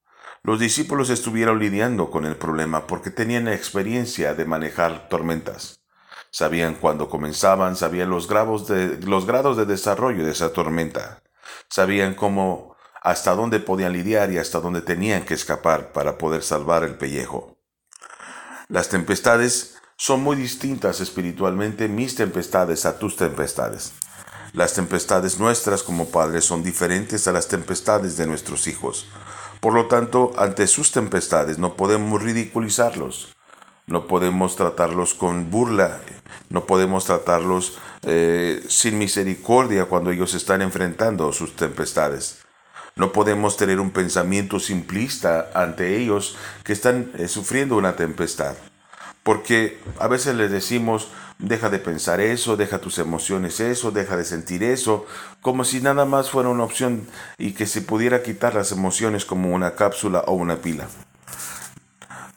Los 0.43 0.59
discípulos 0.59 1.11
estuvieron 1.11 1.59
lidiando 1.59 2.09
con 2.09 2.25
el 2.25 2.35
problema 2.35 2.87
porque 2.87 3.11
tenían 3.11 3.47
experiencia 3.47 4.33
de 4.33 4.45
manejar 4.45 5.07
tormentas. 5.07 5.83
Sabían 6.31 6.75
cuándo 6.75 7.09
comenzaban, 7.09 7.75
sabían 7.75 8.09
los 8.09 8.27
de, 8.67 8.97
los 9.05 9.27
grados 9.27 9.57
de 9.57 9.65
desarrollo 9.65 10.25
de 10.25 10.31
esa 10.31 10.53
tormenta. 10.53 11.21
Sabían 11.69 12.15
cómo, 12.15 12.70
hasta 13.01 13.34
dónde 13.36 13.60
podían 13.60 13.93
lidiar 13.93 14.31
y 14.31 14.38
hasta 14.38 14.60
dónde 14.60 14.81
tenían 14.81 15.25
que 15.25 15.34
escapar 15.34 15.91
para 15.91 16.17
poder 16.17 16.43
salvar 16.43 16.84
el 16.84 16.96
pellejo. 16.96 17.58
Las 18.70 18.89
tempestades 18.89 19.75
son 19.98 20.24
muy 20.24 20.36
distintas 20.36 21.01
espiritualmente 21.01 21.88
mis 21.88 22.15
tempestades 22.15 22.86
a 22.86 22.98
tus 23.00 23.17
tempestades. 23.17 23.93
Las 24.53 24.74
tempestades 24.74 25.39
nuestras 25.39 25.84
como 25.84 26.10
padres 26.10 26.46
son 26.46 26.63
diferentes 26.63 27.27
a 27.27 27.31
las 27.31 27.48
tempestades 27.48 28.17
de 28.17 28.27
nuestros 28.27 28.67
hijos. 28.67 29.08
Por 29.60 29.74
lo 29.74 29.88
tanto, 29.88 30.34
ante 30.38 30.67
sus 30.67 30.91
tempestades 30.91 31.58
no 31.58 31.75
podemos 31.75 32.22
ridiculizarlos, 32.22 33.36
no 33.88 34.08
podemos 34.08 34.55
tratarlos 34.55 35.13
con 35.13 35.50
burla, 35.50 36.01
no 36.50 36.65
podemos 36.65 37.05
tratarlos 37.05 37.77
eh, 38.03 38.63
sin 38.67 38.98
misericordia 38.98 39.86
cuando 39.86 40.12
ellos 40.12 40.34
están 40.34 40.62
enfrentando 40.62 41.31
sus 41.31 41.55
tempestades. 41.55 42.40
No 42.95 43.12
podemos 43.12 43.57
tener 43.57 43.79
un 43.79 43.91
pensamiento 43.91 44.60
simplista 44.60 45.50
ante 45.53 45.98
ellos 45.98 46.38
que 46.63 46.74
están 46.74 47.12
eh, 47.17 47.27
sufriendo 47.27 47.77
una 47.77 47.95
tempestad. 47.95 48.55
Porque 49.24 49.79
a 50.00 50.07
veces 50.07 50.36
les 50.36 50.51
decimos, 50.51 51.10
deja 51.38 51.69
de 51.69 51.79
pensar 51.79 52.19
eso, 52.19 52.57
deja 52.57 52.79
tus 52.79 52.98
emociones 53.00 53.60
eso, 53.60 53.91
deja 53.91 54.17
de 54.17 54.25
sentir 54.25 54.63
eso, 54.63 55.05
como 55.41 55.63
si 55.63 55.79
nada 55.79 56.05
más 56.05 56.29
fuera 56.29 56.50
una 56.50 56.63
opción 56.63 57.07
y 57.38 57.53
que 57.53 57.65
se 57.65 57.81
pudiera 57.81 58.24
quitar 58.24 58.55
las 58.55 58.71
emociones 58.71 59.25
como 59.25 59.53
una 59.53 59.75
cápsula 59.75 60.24
o 60.27 60.33
una 60.33 60.57
pila. 60.57 60.88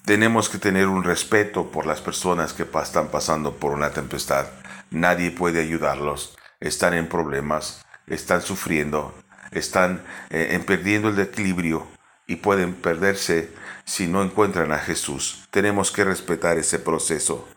Tenemos 0.05 0.51
que 0.51 0.59
tener 0.59 0.87
un 0.87 1.03
respeto 1.03 1.71
por 1.71 1.87
las 1.87 2.03
personas 2.03 2.53
que 2.53 2.67
están 2.83 3.09
pasando 3.09 3.55
por 3.55 3.73
una 3.73 3.91
tempestad. 3.91 4.47
Nadie 4.91 5.31
puede 5.31 5.63
ayudarlos. 5.63 6.37
Están 6.61 6.93
en 6.93 7.09
problemas, 7.09 7.83
están 8.07 8.43
sufriendo, 8.43 9.15
están 9.55 10.03
eh, 10.31 10.63
perdiendo 10.67 11.09
el 11.09 11.19
equilibrio 11.19 11.87
y 12.27 12.37
pueden 12.37 12.75
perderse 12.75 13.51
si 13.85 14.07
no 14.07 14.23
encuentran 14.23 14.73
a 14.73 14.79
Jesús. 14.79 15.47
Tenemos 15.51 15.91
que 15.91 16.05
respetar 16.05 16.59
ese 16.59 16.79
proceso 16.79 17.49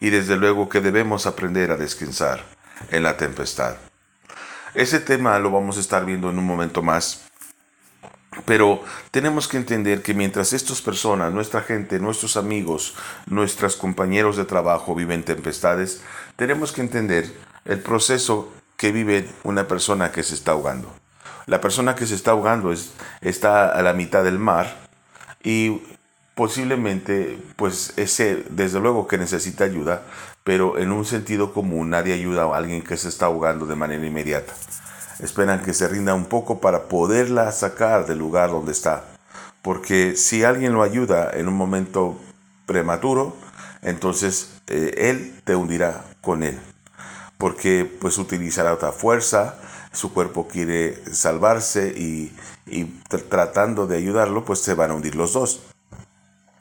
y 0.00 0.10
desde 0.10 0.36
luego 0.36 0.68
que 0.68 0.80
debemos 0.80 1.26
aprender 1.26 1.70
a 1.70 1.76
descansar 1.76 2.44
en 2.90 3.02
la 3.02 3.16
tempestad. 3.16 3.76
Ese 4.74 5.00
tema 5.00 5.38
lo 5.38 5.50
vamos 5.50 5.78
a 5.78 5.80
estar 5.80 6.04
viendo 6.04 6.28
en 6.28 6.38
un 6.38 6.44
momento 6.44 6.82
más, 6.82 7.22
pero 8.44 8.84
tenemos 9.10 9.48
que 9.48 9.56
entender 9.56 10.02
que 10.02 10.12
mientras 10.12 10.52
estas 10.52 10.82
personas, 10.82 11.32
nuestra 11.32 11.62
gente, 11.62 11.98
nuestros 11.98 12.36
amigos, 12.36 12.94
nuestros 13.26 13.76
compañeros 13.76 14.36
de 14.36 14.44
trabajo 14.44 14.94
viven 14.94 15.22
tempestades, 15.22 16.02
tenemos 16.36 16.72
que 16.72 16.82
entender 16.82 17.32
el 17.64 17.80
proceso 17.80 18.52
que 18.76 18.92
vive 18.92 19.30
una 19.44 19.66
persona 19.66 20.12
que 20.12 20.22
se 20.22 20.34
está 20.34 20.52
ahogando. 20.52 20.92
La 21.46 21.60
persona 21.60 21.94
que 21.94 22.06
se 22.06 22.14
está 22.14 22.32
ahogando 22.32 22.72
es, 22.72 22.92
está 23.20 23.70
a 23.70 23.82
la 23.82 23.92
mitad 23.92 24.24
del 24.24 24.38
mar 24.38 24.86
y 25.42 25.80
posiblemente, 26.34 27.38
pues 27.56 27.94
ese, 27.96 28.44
desde 28.50 28.80
luego 28.80 29.06
que 29.06 29.16
necesita 29.16 29.64
ayuda, 29.64 30.02
pero 30.44 30.76
en 30.78 30.92
un 30.92 31.04
sentido 31.04 31.52
común 31.52 31.90
nadie 31.90 32.14
ayuda 32.14 32.44
a 32.44 32.56
alguien 32.56 32.82
que 32.82 32.96
se 32.96 33.08
está 33.08 33.26
ahogando 33.26 33.66
de 33.66 33.74
manera 33.74 34.04
inmediata. 34.04 34.52
Esperan 35.20 35.62
que 35.62 35.72
se 35.72 35.88
rinda 35.88 36.14
un 36.14 36.26
poco 36.26 36.60
para 36.60 36.84
poderla 36.84 37.50
sacar 37.52 38.06
del 38.06 38.18
lugar 38.18 38.50
donde 38.50 38.72
está. 38.72 39.04
Porque 39.62 40.14
si 40.14 40.44
alguien 40.44 40.74
lo 40.74 40.82
ayuda 40.82 41.30
en 41.32 41.48
un 41.48 41.54
momento 41.54 42.20
prematuro, 42.66 43.34
entonces 43.82 44.50
eh, 44.66 44.94
él 44.96 45.40
te 45.44 45.56
hundirá 45.56 46.04
con 46.20 46.42
él. 46.42 46.58
Porque 47.38 47.90
pues 48.00 48.18
utilizará 48.18 48.74
otra 48.74 48.92
fuerza, 48.92 49.58
su 49.96 50.12
cuerpo 50.12 50.46
quiere 50.46 51.02
salvarse 51.12 51.88
y, 51.88 52.34
tratando 53.30 53.86
de 53.86 53.96
ayudarlo, 53.96 54.44
pues 54.44 54.60
se 54.60 54.74
van 54.74 54.90
a 54.90 54.94
hundir 54.94 55.14
los 55.14 55.32
dos. 55.32 55.62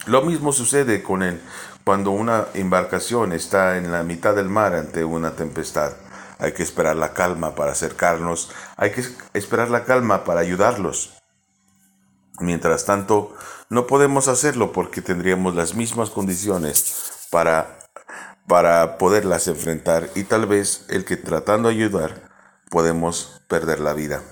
Lo 0.05 0.21
mismo 0.21 0.53
sucede 0.53 1.03
con 1.03 1.21
él 1.21 1.41
cuando 1.83 2.11
una 2.11 2.45
embarcación 2.53 3.33
está 3.33 3.77
en 3.77 3.91
la 3.91 4.03
mitad 4.03 4.35
del 4.35 4.47
mar 4.47 4.73
ante 4.73 5.03
una 5.03 5.35
tempestad. 5.35 5.93
Hay 6.39 6.53
que 6.53 6.63
esperar 6.63 6.95
la 6.95 7.13
calma 7.13 7.55
para 7.55 7.73
acercarnos, 7.73 8.51
hay 8.77 8.91
que 8.91 9.03
esperar 9.33 9.69
la 9.69 9.83
calma 9.83 10.23
para 10.23 10.39
ayudarlos. 10.39 11.13
Mientras 12.39 12.85
tanto, 12.85 13.35
no 13.69 13.85
podemos 13.85 14.27
hacerlo 14.29 14.71
porque 14.71 15.01
tendríamos 15.01 15.55
las 15.55 15.75
mismas 15.75 16.09
condiciones 16.09 17.27
para, 17.31 17.79
para 18.47 18.97
poderlas 18.97 19.47
enfrentar 19.47 20.09
y 20.15 20.23
tal 20.23 20.45
vez 20.45 20.85
el 20.89 21.03
que 21.03 21.17
tratando 21.17 21.67
de 21.67 21.75
ayudar 21.75 22.34
podemos 22.69 23.41
perder 23.47 23.79
la 23.79 23.93
vida. 23.93 24.23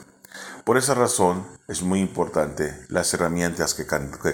Por 0.63 0.77
esa 0.77 0.93
razón 0.93 1.45
es 1.67 1.81
muy 1.81 1.99
importante 1.99 2.73
las 2.87 3.13
herramientas 3.13 3.73
que, 3.73 3.85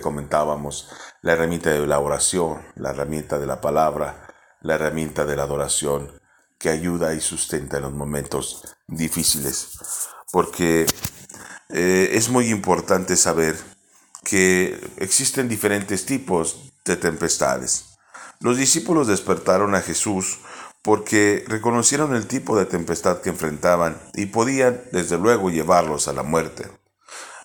comentábamos, 0.02 0.90
la 1.22 1.34
herramienta 1.34 1.72
de 1.72 1.88
la 1.88 2.00
oración, 2.00 2.62
la 2.76 2.92
herramienta 2.92 3.40
de 3.40 3.48
la 3.48 3.62
palabra, 3.62 4.28
la 4.62 4.76
herramienta 4.76 5.26
de 5.26 5.36
la 5.36 5.44
adoración, 5.44 6.12
que 6.60 6.70
ayuda 6.70 7.14
y 7.14 7.22
sustenta 7.22 7.78
en 7.78 7.84
los 7.84 7.94
momentos 7.94 8.76
difíciles. 8.88 9.72
Porque 10.32 10.86
eh, 11.70 12.10
es 12.14 12.30
muy 12.30 12.50
importante 12.50 13.16
saber 13.16 13.58
que 14.24 14.80
existen 14.98 15.50
diferentes 15.50 16.06
tipos 16.06 16.74
de 16.86 16.96
tempestades. 16.96 17.86
Los 18.40 18.58
discípulos 18.58 19.08
despertaron 19.08 19.74
a 19.74 19.82
Jesús 19.82 20.40
porque 20.82 21.44
reconocieron 21.48 22.16
el 22.16 22.28
tipo 22.28 22.58
de 22.58 22.66
tempestad 22.66 23.22
que 23.22 23.30
enfrentaban 23.30 24.02
y 24.14 24.28
podían, 24.28 24.82
desde 24.92 25.18
luego, 25.18 25.50
llevarlos 25.50 26.08
a 26.08 26.14
la 26.14 26.24
muerte. 26.24 26.68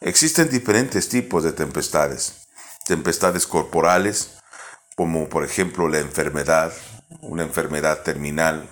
Existen 0.00 0.50
diferentes 0.50 1.08
tipos 1.08 1.42
de 1.42 1.52
tempestades. 1.52 2.48
Tempestades 2.86 3.46
corporales, 3.46 4.38
como 4.96 5.28
por 5.28 5.44
ejemplo 5.44 5.88
la 5.88 5.98
enfermedad, 5.98 6.72
una 7.22 7.42
enfermedad 7.42 8.02
terminal. 8.02 8.68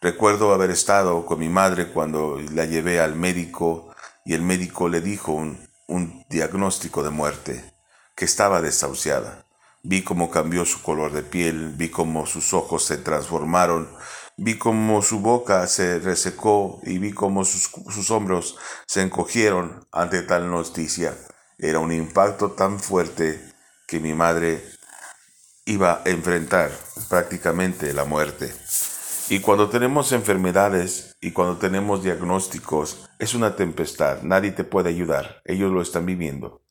Recuerdo 0.00 0.52
haber 0.52 0.70
estado 0.70 1.24
con 1.26 1.38
mi 1.38 1.48
madre 1.48 1.88
cuando 1.88 2.38
la 2.52 2.64
llevé 2.64 3.00
al 3.00 3.14
médico 3.14 3.94
y 4.24 4.34
el 4.34 4.42
médico 4.42 4.88
le 4.88 5.00
dijo 5.00 5.32
un, 5.32 5.68
un 5.86 6.24
diagnóstico 6.28 7.02
de 7.02 7.10
muerte, 7.10 7.72
que 8.14 8.24
estaba 8.24 8.60
desahuciada. 8.60 9.46
Vi 9.84 10.02
cómo 10.02 10.30
cambió 10.30 10.64
su 10.64 10.80
color 10.80 11.12
de 11.12 11.24
piel, 11.24 11.70
vi 11.76 11.88
cómo 11.88 12.24
sus 12.24 12.54
ojos 12.54 12.84
se 12.84 12.98
transformaron, 12.98 13.88
vi 14.36 14.56
cómo 14.56 15.02
su 15.02 15.18
boca 15.18 15.66
se 15.66 15.98
resecó 15.98 16.80
y 16.84 16.98
vi 16.98 17.12
cómo 17.12 17.44
sus, 17.44 18.10
hombros 18.12 18.56
se 18.86 19.02
encogieron 19.02 19.84
ante 19.90 20.22
tal 20.22 20.48
noticia. 20.48 21.16
Era 21.58 21.80
un 21.80 21.92
impacto 21.92 22.52
tan 22.52 22.78
fuerte 22.78 23.40
que 23.88 23.98
mi 23.98 24.14
madre 24.14 24.62
iba 25.64 26.00
a 26.04 26.08
enfrentar 26.08 26.70
prácticamente 27.08 27.92
la 27.92 28.04
muerte. 28.04 28.54
Y 29.28 29.40
cuando 29.40 29.68
tenemos 29.68 30.12
enfermedades 30.12 31.16
y 31.20 31.32
cuando 31.32 31.58
tenemos 31.58 32.04
diagnósticos, 32.04 33.08
es 33.18 33.34
una 33.34 33.56
tempestad. 33.56 34.22
Nadie 34.22 34.52
te 34.52 34.62
puede 34.62 34.90
ayudar. 34.90 35.42
Ellos 35.44 35.72
lo 35.72 35.82
están 35.82 36.06
viviendo. 36.06 36.61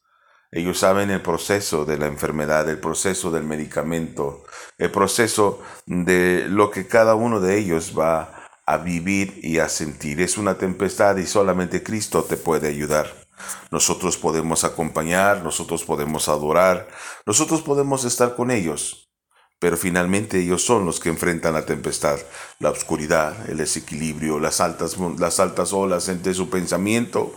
Ellos 0.53 0.79
saben 0.79 1.11
el 1.11 1.21
proceso 1.21 1.85
de 1.85 1.97
la 1.97 2.07
enfermedad, 2.07 2.67
el 2.69 2.77
proceso 2.77 3.31
del 3.31 3.43
medicamento, 3.43 4.43
el 4.77 4.91
proceso 4.91 5.61
de 5.85 6.45
lo 6.49 6.71
que 6.71 6.87
cada 6.87 7.15
uno 7.15 7.39
de 7.39 7.57
ellos 7.57 7.93
va 7.97 8.49
a 8.65 8.77
vivir 8.77 9.39
y 9.43 9.59
a 9.59 9.69
sentir. 9.69 10.19
Es 10.19 10.37
una 10.37 10.57
tempestad 10.57 11.15
y 11.15 11.25
solamente 11.25 11.83
Cristo 11.83 12.23
te 12.23 12.35
puede 12.35 12.67
ayudar. 12.67 13.07
Nosotros 13.71 14.17
podemos 14.17 14.65
acompañar, 14.65 15.41
nosotros 15.41 15.85
podemos 15.85 16.27
adorar, 16.27 16.89
nosotros 17.25 17.61
podemos 17.61 18.03
estar 18.03 18.35
con 18.35 18.51
ellos, 18.51 19.09
pero 19.57 19.77
finalmente 19.77 20.39
ellos 20.39 20.65
son 20.65 20.85
los 20.85 20.99
que 20.99 21.09
enfrentan 21.09 21.53
la 21.53 21.65
tempestad, 21.65 22.19
la 22.59 22.71
oscuridad, 22.71 23.49
el 23.49 23.57
desequilibrio, 23.57 24.37
las 24.39 24.59
altas, 24.59 24.97
las 25.17 25.39
altas 25.39 25.71
olas 25.71 26.09
entre 26.09 26.33
su 26.33 26.49
pensamiento 26.49 27.33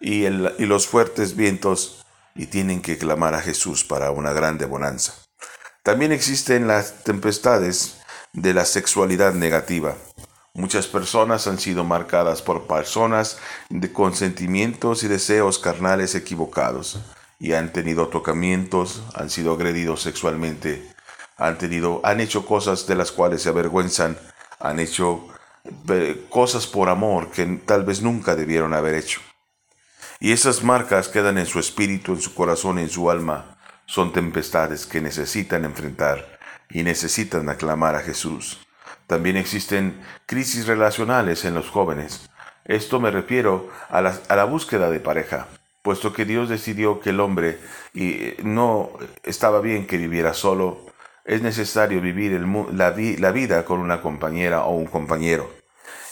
y, 0.00 0.24
y 0.24 0.66
los 0.66 0.88
fuertes 0.88 1.36
vientos 1.36 1.97
y 2.38 2.46
tienen 2.46 2.80
que 2.80 2.96
clamar 2.96 3.34
a 3.34 3.42
Jesús 3.42 3.84
para 3.84 4.10
una 4.12 4.32
grande 4.32 4.64
bonanza. 4.64 5.12
También 5.82 6.12
existen 6.12 6.68
las 6.68 7.02
tempestades 7.04 7.98
de 8.32 8.54
la 8.54 8.64
sexualidad 8.64 9.34
negativa. 9.34 9.96
Muchas 10.54 10.86
personas 10.86 11.46
han 11.46 11.58
sido 11.58 11.84
marcadas 11.84 12.40
por 12.40 12.66
personas 12.66 13.38
de 13.68 13.92
consentimientos 13.92 15.02
y 15.02 15.08
deseos 15.08 15.58
carnales 15.58 16.14
equivocados 16.14 17.00
y 17.40 17.52
han 17.52 17.72
tenido 17.72 18.08
tocamientos, 18.08 19.02
han 19.14 19.30
sido 19.30 19.52
agredidos 19.52 20.02
sexualmente, 20.02 20.94
han 21.36 21.58
tenido, 21.58 22.00
han 22.04 22.20
hecho 22.20 22.46
cosas 22.46 22.86
de 22.86 22.94
las 22.94 23.12
cuales 23.12 23.42
se 23.42 23.48
avergüenzan, 23.48 24.16
han 24.60 24.78
hecho 24.80 25.26
eh, 25.88 26.26
cosas 26.28 26.66
por 26.66 26.88
amor 26.88 27.30
que 27.30 27.44
tal 27.64 27.84
vez 27.84 28.00
nunca 28.02 28.36
debieron 28.36 28.74
haber 28.74 28.94
hecho. 28.94 29.20
Y 30.20 30.32
esas 30.32 30.64
marcas 30.64 31.08
quedan 31.08 31.38
en 31.38 31.46
su 31.46 31.60
espíritu, 31.60 32.12
en 32.12 32.20
su 32.20 32.34
corazón, 32.34 32.78
en 32.78 32.90
su 32.90 33.10
alma. 33.10 33.56
Son 33.86 34.12
tempestades 34.12 34.84
que 34.84 35.00
necesitan 35.00 35.64
enfrentar 35.64 36.38
y 36.70 36.82
necesitan 36.82 37.48
aclamar 37.48 37.94
a 37.94 38.00
Jesús. 38.00 38.58
También 39.06 39.36
existen 39.36 40.00
crisis 40.26 40.66
relacionales 40.66 41.44
en 41.44 41.54
los 41.54 41.70
jóvenes. 41.70 42.28
Esto 42.64 43.00
me 43.00 43.10
refiero 43.10 43.70
a 43.88 44.02
la, 44.02 44.44
búsqueda 44.44 44.90
de 44.90 45.00
pareja, 45.00 45.46
puesto 45.82 46.12
que 46.12 46.24
Dios 46.24 46.48
decidió 46.48 47.00
que 47.00 47.10
el 47.10 47.20
hombre 47.20 47.58
y 47.94 48.34
no 48.42 48.90
estaba 49.22 49.60
bien 49.60 49.86
que 49.86 49.96
viviera 49.96 50.34
solo, 50.34 50.84
es 51.24 51.42
necesario 51.42 52.00
vivir 52.00 52.38
la 52.72 53.30
vida 53.32 53.64
con 53.64 53.80
una 53.80 54.02
compañera 54.02 54.64
o 54.64 54.76
un 54.76 54.86
compañero. 54.86 55.50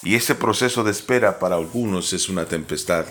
Y 0.02 0.14
ese 0.14 0.34
proceso 0.34 0.84
de 0.84 0.92
espera 0.92 1.38
para 1.38 1.56
algunos 1.56 2.12
es 2.12 2.28
una 2.28 2.44
tempestad 2.44 3.06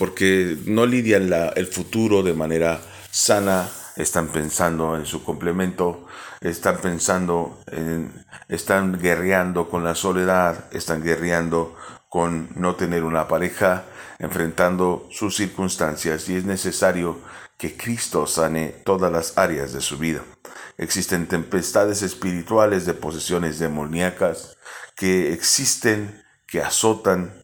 porque 0.00 0.56
no 0.64 0.86
lidian 0.86 1.30
el 1.54 1.66
futuro 1.66 2.22
de 2.22 2.32
manera 2.32 2.80
sana, 3.10 3.68
están 3.96 4.28
pensando 4.28 4.96
en 4.96 5.04
su 5.04 5.22
complemento, 5.22 6.06
están 6.40 6.78
pensando 6.78 7.62
en, 7.66 8.10
están 8.48 8.98
guerreando 8.98 9.68
con 9.68 9.84
la 9.84 9.94
soledad, 9.94 10.72
están 10.72 11.02
guerreando 11.02 11.76
con 12.08 12.48
no 12.54 12.76
tener 12.76 13.04
una 13.04 13.28
pareja, 13.28 13.84
enfrentando 14.18 15.06
sus 15.10 15.36
circunstancias 15.36 16.30
y 16.30 16.36
es 16.36 16.46
necesario 16.46 17.18
que 17.58 17.76
Cristo 17.76 18.26
sane 18.26 18.68
todas 18.86 19.12
las 19.12 19.36
áreas 19.36 19.74
de 19.74 19.82
su 19.82 19.98
vida. 19.98 20.22
Existen 20.78 21.26
tempestades 21.26 22.00
espirituales 22.00 22.86
de 22.86 22.94
posesiones 22.94 23.58
demoníacas 23.58 24.56
que 24.96 25.34
existen, 25.34 26.24
que 26.46 26.62
azotan, 26.62 27.42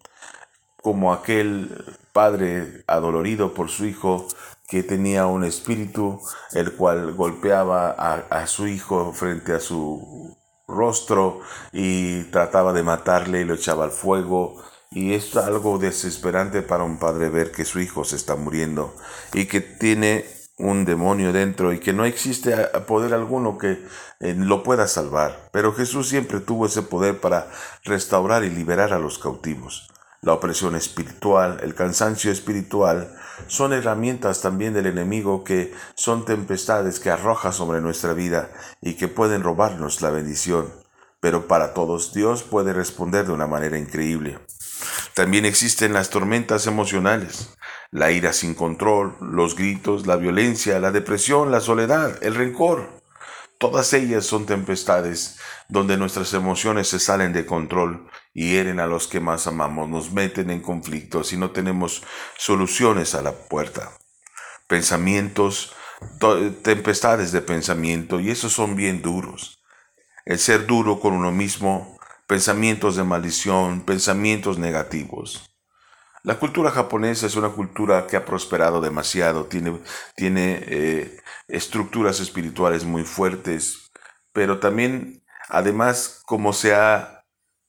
como 0.87 1.13
aquel 1.13 1.85
padre 2.17 2.83
adolorido 2.87 3.53
por 3.53 3.69
su 3.69 3.85
hijo 3.85 4.27
que 4.67 4.83
tenía 4.83 5.27
un 5.27 5.45
espíritu 5.45 6.19
el 6.53 6.73
cual 6.73 7.13
golpeaba 7.13 7.91
a, 7.91 8.47
su 8.47 8.67
hijo 8.67 9.13
frente 9.13 9.53
a 9.53 9.61
su 9.61 10.35
rostro 10.67 11.41
y 11.75 12.23
trataba 12.31 12.73
de 12.73 12.83
matarle 12.83 13.43
y 13.43 13.45
lo 13.45 13.53
echaba 13.53 13.85
al 13.85 13.91
fuego. 13.91 14.57
Y 14.91 15.13
es 15.13 15.37
algo 15.37 15.77
desesperante 15.77 16.63
para 16.63 16.85
un 16.85 16.99
padre 16.99 17.29
ver 17.29 17.53
que 17.53 17.67
su 17.67 17.81
hijo 17.81 18.03
se 18.03 18.17
está 18.17 18.35
muriendo 18.35 18.97
y 19.35 19.45
que 19.45 19.61
tiene 19.61 20.25
un 20.57 20.87
demonio 20.87 21.35
dentro 21.35 21.75
y 21.75 21.81
que 21.81 21.93
no 21.93 22.07
existe 22.07 22.57
poder 22.87 23.13
alguno 23.13 23.59
que 23.59 23.73
eh, 24.21 24.35
lo 24.39 24.63
pueda 24.63 24.89
salvar. 24.89 25.51
Pero 25.53 25.75
Jesús 25.75 26.09
siempre 26.09 26.41
tuvo 26.41 26.65
ese 26.65 26.81
poder 26.81 27.21
para 27.21 27.51
restaurar 27.85 28.43
y 28.43 28.49
liberar 28.49 28.95
a 28.95 28.99
los 28.99 29.19
cautivos. 29.19 29.91
La 30.23 30.33
opresión 30.33 30.75
espiritual, 30.75 31.61
el 31.63 31.75
cansancio 31.75 32.33
espiritual, 32.33 33.15
son 33.47 33.73
herramientas 33.73 34.41
también 34.41 34.73
del 34.73 34.87
enemigo 34.87 35.45
que 35.45 35.75
son 35.95 36.25
tempestades 36.25 37.01
que 37.01 37.11
arroja 37.11 37.53
sobre 37.53 37.81
nuestra 37.81 38.13
vida 38.13 38.51
y 38.81 38.95
que 38.95 39.09
pueden 39.09 39.43
robarnos 39.43 40.01
la 40.01 40.11
bendición. 40.11 40.73
Pero 41.21 41.47
para 41.47 41.75
todos 41.75 42.13
Dios 42.15 42.43
puede 42.43 42.73
responder 42.73 43.27
de 43.27 43.33
una 43.33 43.47
manera 43.47 43.79
increíble. 43.79 44.39
También 45.15 45.45
existen 45.45 45.93
las 45.93 46.11
tormentas 46.11 46.67
emocionales, 46.67 47.55
la 47.91 48.11
ira 48.11 48.33
sin 48.33 48.55
control, 48.55 49.17
los 49.21 49.55
gritos, 49.57 50.07
la 50.07 50.17
violencia, 50.17 50.79
la 50.79 50.93
depresión, 50.93 51.51
la 51.51 51.61
soledad, 51.61 52.23
el 52.23 52.35
rencor. 52.35 52.89
Todas 53.59 53.93
ellas 53.95 54.27
son 54.27 54.45
tempestades 54.45 55.39
donde 55.69 55.97
nuestras 55.97 56.35
emociones 56.35 56.89
se 56.89 56.99
salen 56.99 57.33
de 57.33 57.47
control 57.47 58.09
hieren 58.37 58.81
a 58.81 58.87
los 58.87 59.09
que 59.09 59.19
más 59.19 59.47
amamos, 59.47 59.89
nos 59.89 60.13
meten 60.13 60.51
en 60.51 60.61
conflictos 60.61 61.33
y 61.33 61.39
no 61.39 61.51
tenemos 61.51 62.03
soluciones 62.37 63.15
a 63.15 63.23
la 63.23 63.33
puerta. 63.33 63.91
Pensamientos, 64.69 65.73
tempestades 66.63 67.33
de 67.33 67.41
pensamiento 67.41 68.21
y 68.21 68.31
esos 68.31 68.53
son 68.53 68.77
bien 68.77 69.01
duros. 69.01 69.63
El 70.27 70.39
ser 70.39 70.67
duro 70.67 71.01
con 71.01 71.15
uno 71.15 71.33
mismo, 71.33 71.99
pensamientos 72.27 72.97
de 72.97 73.05
maldición, 73.05 73.81
pensamientos 73.81 74.59
negativos. 74.59 75.51
La 76.23 76.39
cultura 76.39 76.71
japonesa 76.71 77.27
es 77.27 77.37
una 77.37 77.51
cultura 77.51 78.07
que 78.07 78.17
ha 78.17 78.25
prosperado 78.25 78.81
demasiado, 78.81 79.47
tiene, 79.47 79.81
tiene 80.15 80.63
eh, 80.67 81.21
estructuras 81.49 82.21
espirituales 82.21 82.85
muy 82.85 83.05
fuertes, 83.05 83.93
pero 84.33 84.59
también, 84.59 85.23
además, 85.49 86.21
como 86.27 86.53
se 86.53 86.75
ha 86.75 87.16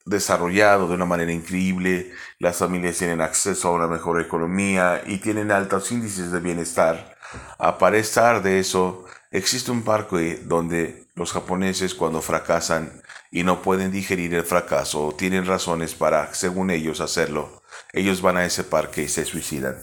desarrollado 0.07 0.87
de 0.87 0.95
una 0.95 1.05
manera 1.05 1.31
increíble, 1.31 2.11
las 2.39 2.57
familias 2.57 2.97
tienen 2.97 3.21
acceso 3.21 3.67
a 3.67 3.73
una 3.73 3.87
mejor 3.87 4.21
economía 4.21 5.01
y 5.05 5.17
tienen 5.17 5.51
altos 5.51 5.91
índices 5.91 6.31
de 6.31 6.39
bienestar. 6.39 7.15
A 7.57 7.77
pesar 7.77 8.41
de 8.41 8.59
eso, 8.59 9.05
existe 9.31 9.71
un 9.71 9.83
parque 9.83 10.41
donde 10.43 11.07
los 11.15 11.33
japoneses 11.33 11.93
cuando 11.93 12.21
fracasan 12.21 13.01
y 13.31 13.43
no 13.43 13.61
pueden 13.61 13.91
digerir 13.91 14.33
el 14.33 14.43
fracaso 14.43 15.13
tienen 15.17 15.45
razones 15.45 15.93
para, 15.93 16.33
según 16.33 16.71
ellos, 16.71 17.01
hacerlo, 17.01 17.63
ellos 17.91 18.21
van 18.21 18.37
a 18.37 18.45
ese 18.45 18.63
parque 18.63 19.03
y 19.03 19.07
se 19.09 19.25
suicidan. 19.25 19.77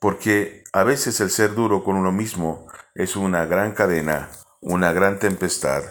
Porque 0.00 0.64
a 0.72 0.82
veces 0.82 1.20
el 1.20 1.30
ser 1.30 1.54
duro 1.54 1.84
con 1.84 1.96
uno 1.96 2.10
mismo 2.10 2.66
es 2.94 3.16
una 3.16 3.46
gran 3.46 3.72
cadena, 3.72 4.30
una 4.60 4.92
gran 4.92 5.18
tempestad, 5.18 5.84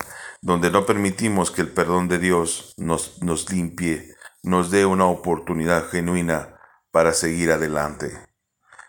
donde 0.44 0.70
no 0.70 0.86
permitimos 0.86 1.52
que 1.52 1.62
el 1.62 1.70
perdón 1.70 2.10
de 2.10 2.20
Dios 2.20 2.74
nos, 2.78 3.24
nos 3.24 3.50
limpie, 3.50 4.14
nos 4.44 4.72
dé 4.72 4.86
una 4.86 5.06
oportunidad 5.06 5.88
genuina 5.88 6.60
para 6.92 7.14
seguir 7.14 7.52
adelante. 7.52 8.12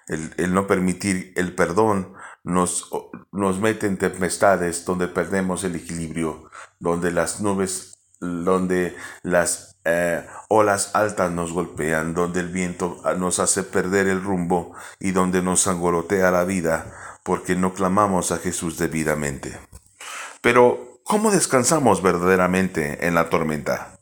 El, 0.08 0.34
el 0.36 0.52
no 0.52 0.66
permitir 0.66 1.32
el 1.36 1.54
perdón 1.54 2.12
nos, 2.42 2.90
nos 3.30 3.60
mete 3.60 3.86
en 3.86 3.98
tempestades 3.98 4.84
donde 4.84 5.06
perdemos 5.06 5.62
el 5.62 5.76
equilibrio, 5.76 6.50
donde 6.80 7.12
las 7.12 7.40
nubes, 7.40 7.94
donde 8.20 8.96
las 9.22 9.78
eh, 9.84 10.26
olas 10.48 10.90
altas 10.94 11.30
nos 11.30 11.52
golpean, 11.52 12.14
donde 12.14 12.40
el 12.40 12.48
viento 12.48 13.00
nos 13.16 13.38
hace 13.38 13.62
perder 13.62 14.08
el 14.08 14.22
rumbo 14.22 14.74
y 14.98 15.12
donde 15.12 15.40
nos 15.40 15.68
angolotea 15.68 16.32
la 16.32 16.44
vida 16.44 16.92
porque 17.22 17.54
no 17.54 17.74
clamamos 17.74 18.32
a 18.32 18.38
Jesús 18.38 18.76
debidamente. 18.76 19.56
Pero, 20.42 20.93
¿cómo 21.04 21.30
descansamos 21.30 22.02
verdaderamente 22.02 23.06
en 23.06 23.14
la 23.14 23.30
tormenta? 23.30 23.98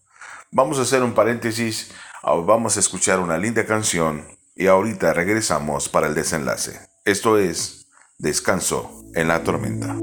Vamos 0.51 0.79
a 0.79 0.83
hacer 0.83 1.03
un 1.03 1.15
paréntesis, 1.15 1.93
vamos 2.23 2.77
a 2.77 2.81
escuchar 2.81 3.21
una 3.21 3.37
linda 3.37 3.67
canción 3.67 4.25
y 4.55 4.69
ahorita 4.69 5.13
regresamos 5.13 5.89
para 5.89 6.07
el 6.07 6.15
desenlace. 6.15 6.81
Esto 7.05 7.39
es 7.39 7.87
Descanso 8.19 9.03
en 9.15 9.29
la 9.29 9.43
tormenta. 9.43 9.97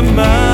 Eres 0.00 0.12
mi 0.12 0.49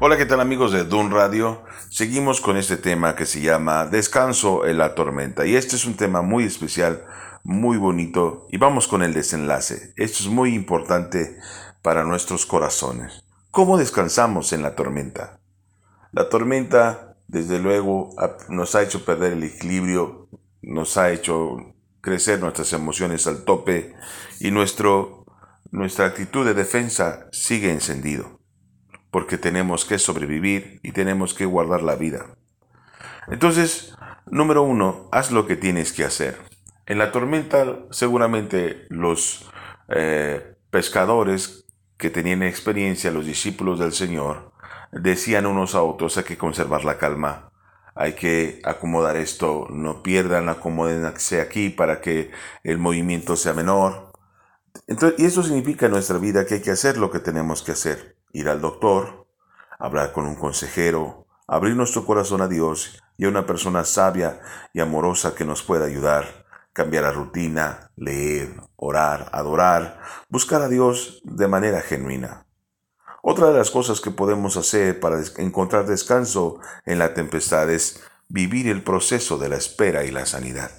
Hola, 0.00 0.16
¿qué 0.16 0.26
tal 0.26 0.38
amigos 0.38 0.70
de 0.70 0.84
Dun 0.84 1.10
Radio? 1.10 1.64
Seguimos 1.90 2.40
con 2.40 2.56
este 2.56 2.76
tema 2.76 3.16
que 3.16 3.26
se 3.26 3.40
llama 3.40 3.84
Descanso 3.84 4.64
en 4.64 4.78
la 4.78 4.94
tormenta. 4.94 5.44
Y 5.44 5.56
este 5.56 5.74
es 5.74 5.86
un 5.86 5.96
tema 5.96 6.22
muy 6.22 6.44
especial, 6.44 7.04
muy 7.42 7.78
bonito. 7.78 8.46
Y 8.52 8.58
vamos 8.58 8.86
con 8.86 9.02
el 9.02 9.12
desenlace. 9.12 9.92
Esto 9.96 10.18
es 10.20 10.28
muy 10.28 10.54
importante 10.54 11.36
para 11.82 12.04
nuestros 12.04 12.46
corazones. 12.46 13.24
¿Cómo 13.50 13.76
descansamos 13.76 14.52
en 14.52 14.62
la 14.62 14.76
tormenta? 14.76 15.40
La 16.12 16.28
tormenta, 16.28 17.16
desde 17.26 17.58
luego, 17.58 18.14
nos 18.50 18.76
ha 18.76 18.84
hecho 18.84 19.04
perder 19.04 19.32
el 19.32 19.42
equilibrio, 19.42 20.28
nos 20.62 20.96
ha 20.96 21.10
hecho 21.10 21.74
crecer 22.00 22.38
nuestras 22.38 22.72
emociones 22.72 23.26
al 23.26 23.42
tope 23.42 23.96
y 24.38 24.52
nuestro, 24.52 25.24
nuestra 25.72 26.06
actitud 26.06 26.46
de 26.46 26.54
defensa 26.54 27.26
sigue 27.32 27.72
encendido 27.72 28.37
porque 29.10 29.38
tenemos 29.38 29.84
que 29.84 29.98
sobrevivir 29.98 30.80
y 30.82 30.92
tenemos 30.92 31.34
que 31.34 31.46
guardar 31.46 31.82
la 31.82 31.96
vida. 31.96 32.26
Entonces, 33.28 33.94
número 34.26 34.62
uno, 34.62 35.08
haz 35.12 35.30
lo 35.30 35.46
que 35.46 35.56
tienes 35.56 35.92
que 35.92 36.04
hacer. 36.04 36.38
En 36.86 36.98
la 36.98 37.12
tormenta, 37.12 37.66
seguramente 37.90 38.86
los 38.88 39.50
eh, 39.88 40.54
pescadores 40.70 41.66
que 41.96 42.10
tenían 42.10 42.42
experiencia, 42.42 43.10
los 43.10 43.26
discípulos 43.26 43.78
del 43.78 43.92
Señor, 43.92 44.52
decían 44.92 45.46
unos 45.46 45.74
a 45.74 45.82
otros, 45.82 46.16
hay 46.16 46.24
que 46.24 46.38
conservar 46.38 46.84
la 46.84 46.96
calma, 46.96 47.50
hay 47.94 48.12
que 48.12 48.60
acomodar 48.64 49.16
esto, 49.16 49.66
no 49.70 50.02
pierdan, 50.02 50.48
acomódense 50.48 51.40
aquí 51.40 51.68
para 51.68 52.00
que 52.00 52.30
el 52.62 52.78
movimiento 52.78 53.36
sea 53.36 53.52
menor. 53.52 54.12
Entonces, 54.86 55.18
y 55.18 55.26
eso 55.26 55.42
significa 55.42 55.86
en 55.86 55.92
nuestra 55.92 56.18
vida 56.18 56.46
que 56.46 56.54
hay 56.54 56.62
que 56.62 56.70
hacer 56.70 56.96
lo 56.96 57.10
que 57.10 57.18
tenemos 57.18 57.62
que 57.62 57.72
hacer. 57.72 58.17
Ir 58.32 58.48
al 58.48 58.60
doctor, 58.60 59.26
hablar 59.78 60.12
con 60.12 60.26
un 60.26 60.34
consejero, 60.34 61.26
abrir 61.46 61.74
nuestro 61.76 62.04
corazón 62.04 62.42
a 62.42 62.48
Dios 62.48 63.02
y 63.16 63.24
a 63.24 63.28
una 63.28 63.46
persona 63.46 63.84
sabia 63.84 64.40
y 64.72 64.80
amorosa 64.80 65.34
que 65.34 65.44
nos 65.44 65.62
pueda 65.62 65.86
ayudar, 65.86 66.46
cambiar 66.72 67.04
la 67.04 67.12
rutina, 67.12 67.90
leer, 67.96 68.54
orar, 68.76 69.30
adorar, 69.32 70.00
buscar 70.28 70.62
a 70.62 70.68
Dios 70.68 71.20
de 71.24 71.48
manera 71.48 71.80
genuina. 71.80 72.46
Otra 73.22 73.48
de 73.48 73.58
las 73.58 73.70
cosas 73.70 74.00
que 74.00 74.10
podemos 74.10 74.56
hacer 74.56 75.00
para 75.00 75.20
encontrar 75.38 75.86
descanso 75.86 76.60
en 76.86 76.98
la 76.98 77.14
tempestad 77.14 77.68
es 77.70 78.02
vivir 78.28 78.68
el 78.68 78.82
proceso 78.82 79.38
de 79.38 79.48
la 79.48 79.56
espera 79.56 80.04
y 80.04 80.10
la 80.10 80.24
sanidad. 80.26 80.70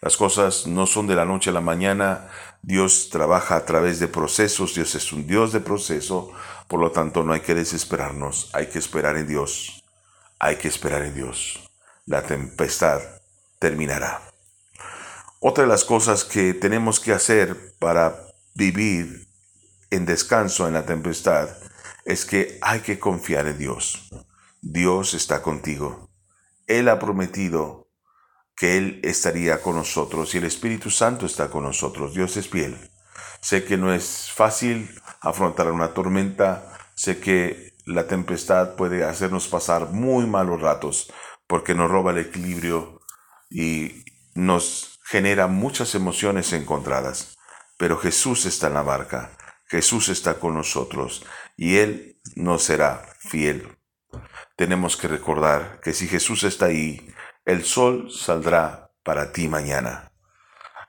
Las 0.00 0.18
cosas 0.18 0.66
no 0.66 0.86
son 0.86 1.06
de 1.06 1.14
la 1.14 1.24
noche 1.24 1.48
a 1.48 1.54
la 1.54 1.62
mañana. 1.62 2.28
Dios 2.60 3.08
trabaja 3.10 3.56
a 3.56 3.64
través 3.64 4.00
de 4.00 4.08
procesos. 4.08 4.74
Dios 4.74 4.94
es 4.94 5.12
un 5.14 5.26
Dios 5.26 5.52
de 5.52 5.60
proceso. 5.60 6.30
Por 6.68 6.80
lo 6.80 6.90
tanto, 6.92 7.22
no 7.22 7.32
hay 7.32 7.40
que 7.40 7.54
desesperarnos. 7.54 8.50
Hay 8.52 8.68
que 8.68 8.78
esperar 8.78 9.16
en 9.16 9.26
Dios. 9.26 9.84
Hay 10.38 10.56
que 10.56 10.68
esperar 10.68 11.02
en 11.02 11.14
Dios. 11.14 11.70
La 12.06 12.22
tempestad 12.22 13.00
terminará. 13.58 14.22
Otra 15.40 15.64
de 15.64 15.68
las 15.68 15.84
cosas 15.84 16.24
que 16.24 16.54
tenemos 16.54 17.00
que 17.00 17.12
hacer 17.12 17.74
para 17.78 18.16
vivir 18.54 19.28
en 19.90 20.06
descanso 20.06 20.66
en 20.66 20.74
la 20.74 20.86
tempestad 20.86 21.50
es 22.04 22.24
que 22.24 22.58
hay 22.62 22.80
que 22.80 22.98
confiar 22.98 23.46
en 23.46 23.58
Dios. 23.58 24.10
Dios 24.60 25.14
está 25.14 25.42
contigo. 25.42 26.10
Él 26.66 26.88
ha 26.88 26.98
prometido 26.98 27.88
que 28.56 28.78
Él 28.78 29.00
estaría 29.02 29.60
con 29.60 29.76
nosotros 29.76 30.34
y 30.34 30.38
el 30.38 30.44
Espíritu 30.44 30.90
Santo 30.90 31.26
está 31.26 31.50
con 31.50 31.64
nosotros. 31.64 32.14
Dios 32.14 32.36
es 32.36 32.48
fiel. 32.48 32.90
Sé 33.40 33.64
que 33.64 33.76
no 33.76 33.92
es 33.92 34.30
fácil 34.32 34.90
afrontar 35.24 35.70
una 35.72 35.94
tormenta, 35.94 36.76
sé 36.94 37.18
que 37.18 37.74
la 37.86 38.06
tempestad 38.06 38.76
puede 38.76 39.04
hacernos 39.04 39.48
pasar 39.48 39.90
muy 39.90 40.26
malos 40.26 40.60
ratos 40.60 41.12
porque 41.46 41.74
nos 41.74 41.90
roba 41.90 42.12
el 42.12 42.18
equilibrio 42.18 43.00
y 43.50 44.04
nos 44.34 45.00
genera 45.04 45.46
muchas 45.46 45.94
emociones 45.94 46.52
encontradas. 46.52 47.36
Pero 47.76 47.98
Jesús 47.98 48.46
está 48.46 48.68
en 48.68 48.74
la 48.74 48.82
barca, 48.82 49.30
Jesús 49.66 50.08
está 50.08 50.34
con 50.34 50.54
nosotros 50.54 51.24
y 51.56 51.76
Él 51.76 52.20
nos 52.36 52.62
será 52.62 53.04
fiel. 53.18 53.76
Tenemos 54.56 54.96
que 54.96 55.08
recordar 55.08 55.80
que 55.82 55.92
si 55.92 56.06
Jesús 56.06 56.44
está 56.44 56.66
ahí, 56.66 57.12
el 57.44 57.64
sol 57.64 58.10
saldrá 58.10 58.92
para 59.02 59.32
ti 59.32 59.48
mañana. 59.48 60.12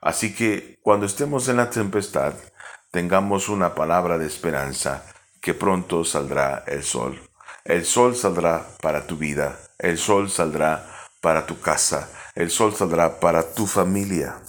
Así 0.00 0.34
que 0.34 0.78
cuando 0.82 1.06
estemos 1.06 1.48
en 1.48 1.56
la 1.56 1.70
tempestad, 1.70 2.34
tengamos 2.96 3.50
una 3.50 3.74
palabra 3.74 4.16
de 4.16 4.26
esperanza, 4.26 5.04
que 5.42 5.52
pronto 5.52 6.02
saldrá 6.02 6.64
el 6.66 6.82
sol. 6.82 7.20
El 7.62 7.84
sol 7.84 8.16
saldrá 8.16 8.66
para 8.80 9.06
tu 9.06 9.18
vida, 9.18 9.60
el 9.78 9.98
sol 9.98 10.30
saldrá 10.30 10.90
para 11.20 11.44
tu 11.44 11.60
casa, 11.60 12.10
el 12.34 12.50
sol 12.50 12.74
saldrá 12.74 13.20
para 13.20 13.52
tu 13.52 13.66
familia. 13.66 14.40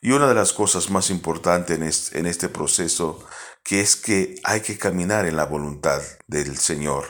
Y 0.00 0.12
una 0.12 0.28
de 0.28 0.34
las 0.34 0.54
cosas 0.54 0.88
más 0.88 1.10
importantes 1.10 2.14
en 2.14 2.24
este 2.24 2.48
proceso, 2.48 3.22
que 3.62 3.82
es 3.82 3.96
que 3.96 4.36
hay 4.44 4.62
que 4.62 4.78
caminar 4.78 5.26
en 5.26 5.36
la 5.36 5.44
voluntad 5.44 6.00
del 6.26 6.56
Señor, 6.56 7.04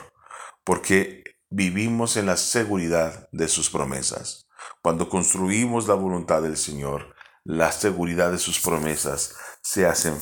porque 0.65 1.23
vivimos 1.51 2.17
en 2.17 2.25
la 2.25 2.35
seguridad 2.35 3.29
de 3.31 3.47
sus 3.47 3.69
promesas. 3.69 4.49
Cuando 4.81 5.07
construimos 5.07 5.87
la 5.87 5.93
voluntad 5.93 6.41
del 6.41 6.57
Señor, 6.57 7.15
la 7.45 7.71
seguridad 7.71 8.31
de 8.31 8.39
sus 8.39 8.59
promesas 8.59 9.35
se 9.63 9.87
hacen 9.87 10.15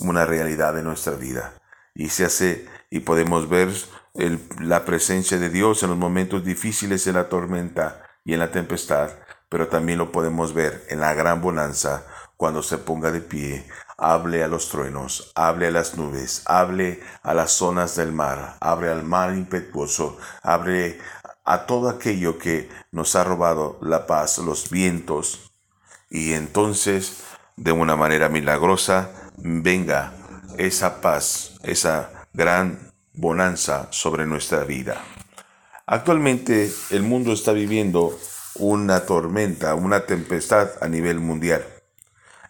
una 0.00 0.26
realidad 0.26 0.74
de 0.74 0.82
nuestra 0.82 1.14
vida. 1.14 1.54
Y 1.94 2.08
se 2.08 2.24
hace 2.24 2.66
y 2.90 3.00
podemos 3.00 3.48
ver 3.48 3.70
la 4.60 4.84
presencia 4.84 5.38
de 5.38 5.48
Dios 5.48 5.82
en 5.82 5.90
los 5.90 5.98
momentos 5.98 6.44
difíciles 6.44 7.06
en 7.06 7.14
la 7.14 7.28
tormenta 7.28 8.02
y 8.24 8.34
en 8.34 8.40
la 8.40 8.50
tempestad, 8.50 9.10
pero 9.48 9.68
también 9.68 9.98
lo 9.98 10.12
podemos 10.12 10.52
ver 10.52 10.84
en 10.88 11.00
la 11.00 11.14
gran 11.14 11.40
bonanza 11.40 12.04
cuando 12.36 12.62
se 12.62 12.78
ponga 12.78 13.12
de 13.12 13.20
pie, 13.20 13.66
hable 13.96 14.42
a 14.42 14.48
los 14.48 14.68
truenos, 14.68 15.32
hable 15.34 15.68
a 15.68 15.70
las 15.70 15.96
nubes, 15.96 16.42
hable 16.46 17.00
a 17.22 17.34
las 17.34 17.52
zonas 17.52 17.96
del 17.96 18.12
mar, 18.12 18.56
hable 18.60 18.90
al 18.90 19.04
mar 19.04 19.34
impetuoso, 19.34 20.18
hable 20.42 20.98
a 21.44 21.66
todo 21.66 21.88
aquello 21.88 22.38
que 22.38 22.68
nos 22.90 23.14
ha 23.14 23.24
robado 23.24 23.78
la 23.80 24.06
paz, 24.06 24.38
los 24.38 24.70
vientos, 24.70 25.52
y 26.12 26.34
entonces, 26.34 27.24
de 27.56 27.72
una 27.72 27.96
manera 27.96 28.28
milagrosa, 28.28 29.10
venga 29.36 30.12
esa 30.58 31.00
paz, 31.00 31.58
esa 31.62 32.26
gran 32.32 32.92
bonanza 33.12 33.88
sobre 33.90 34.26
nuestra 34.26 34.64
vida. 34.64 35.02
Actualmente 35.86 36.70
el 36.90 37.02
mundo 37.02 37.32
está 37.32 37.52
viviendo 37.52 38.18
una 38.56 39.06
tormenta, 39.06 39.74
una 39.74 40.06
tempestad 40.06 40.70
a 40.80 40.88
nivel 40.88 41.20
mundial 41.20 41.64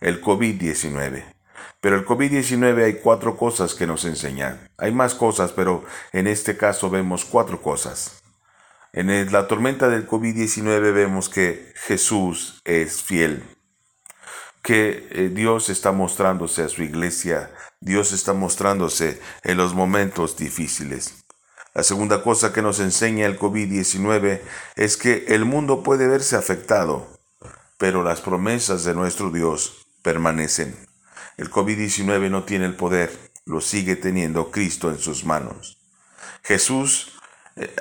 el 0.03 0.21
COVID-19. 0.21 1.25
Pero 1.81 1.97
el 1.97 2.05
COVID-19 2.05 2.85
hay 2.85 2.95
cuatro 2.95 3.37
cosas 3.37 3.75
que 3.75 3.87
nos 3.87 4.05
enseñan. 4.05 4.69
Hay 4.77 4.93
más 4.93 5.15
cosas, 5.15 5.53
pero 5.53 5.85
en 6.13 6.27
este 6.27 6.57
caso 6.57 6.91
vemos 6.91 7.25
cuatro 7.25 7.63
cosas. 7.63 8.23
En 8.93 9.33
la 9.33 9.49
tormenta 9.49 9.89
del 9.89 10.07
COVID-19 10.07 10.93
vemos 10.93 11.29
que 11.29 11.73
Jesús 11.77 12.61
es 12.65 13.03
fiel, 13.03 13.43
que 14.63 15.09
eh, 15.11 15.31
Dios 15.33 15.69
está 15.69 15.93
mostrándose 15.93 16.63
a 16.63 16.69
su 16.69 16.83
iglesia, 16.83 17.51
Dios 17.81 18.13
está 18.13 18.33
mostrándose 18.33 19.21
en 19.43 19.57
los 19.57 19.75
momentos 19.75 20.37
difíciles. 20.37 21.25
La 21.75 21.83
segunda 21.83 22.23
cosa 22.23 22.53
que 22.53 22.63
nos 22.63 22.81
enseña 22.81 23.27
el 23.27 23.39
COVID-19 23.39 24.41
es 24.77 24.97
que 24.97 25.25
el 25.29 25.45
mundo 25.45 25.83
puede 25.83 26.07
verse 26.07 26.37
afectado, 26.37 27.09
pero 27.79 28.03
las 28.03 28.21
promesas 28.21 28.85
de 28.85 28.95
nuestro 28.95 29.31
Dios 29.31 29.87
permanecen. 30.03 30.77
El 31.39 31.51
COVID-19 31.51 32.31
no 32.31 32.45
tiene 32.45 32.67
el 32.67 32.77
poder, 32.77 33.11
lo 33.47 33.61
sigue 33.61 33.97
teniendo 33.97 34.51
Cristo 34.51 34.91
en 34.91 34.99
sus 34.99 35.25
manos. 35.25 35.79
Jesús, 36.43 37.19
eh, 37.57 37.75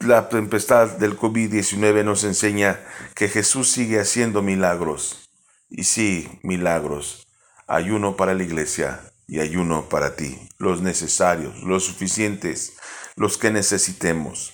la 0.00 0.28
tempestad 0.28 0.98
del 0.98 1.16
COVID-19 1.16 2.04
nos 2.04 2.24
enseña 2.24 2.80
que 3.14 3.28
Jesús 3.28 3.70
sigue 3.70 4.00
haciendo 4.00 4.42
milagros. 4.42 5.25
Y 5.68 5.84
sí, 5.84 6.28
milagros. 6.42 7.26
Hay 7.66 7.90
uno 7.90 8.16
para 8.16 8.34
la 8.34 8.42
iglesia 8.42 9.12
y 9.26 9.40
hay 9.40 9.56
uno 9.56 9.88
para 9.88 10.14
ti, 10.14 10.48
los 10.58 10.82
necesarios, 10.82 11.62
los 11.62 11.84
suficientes, 11.84 12.76
los 13.16 13.38
que 13.38 13.50
necesitemos. 13.50 14.52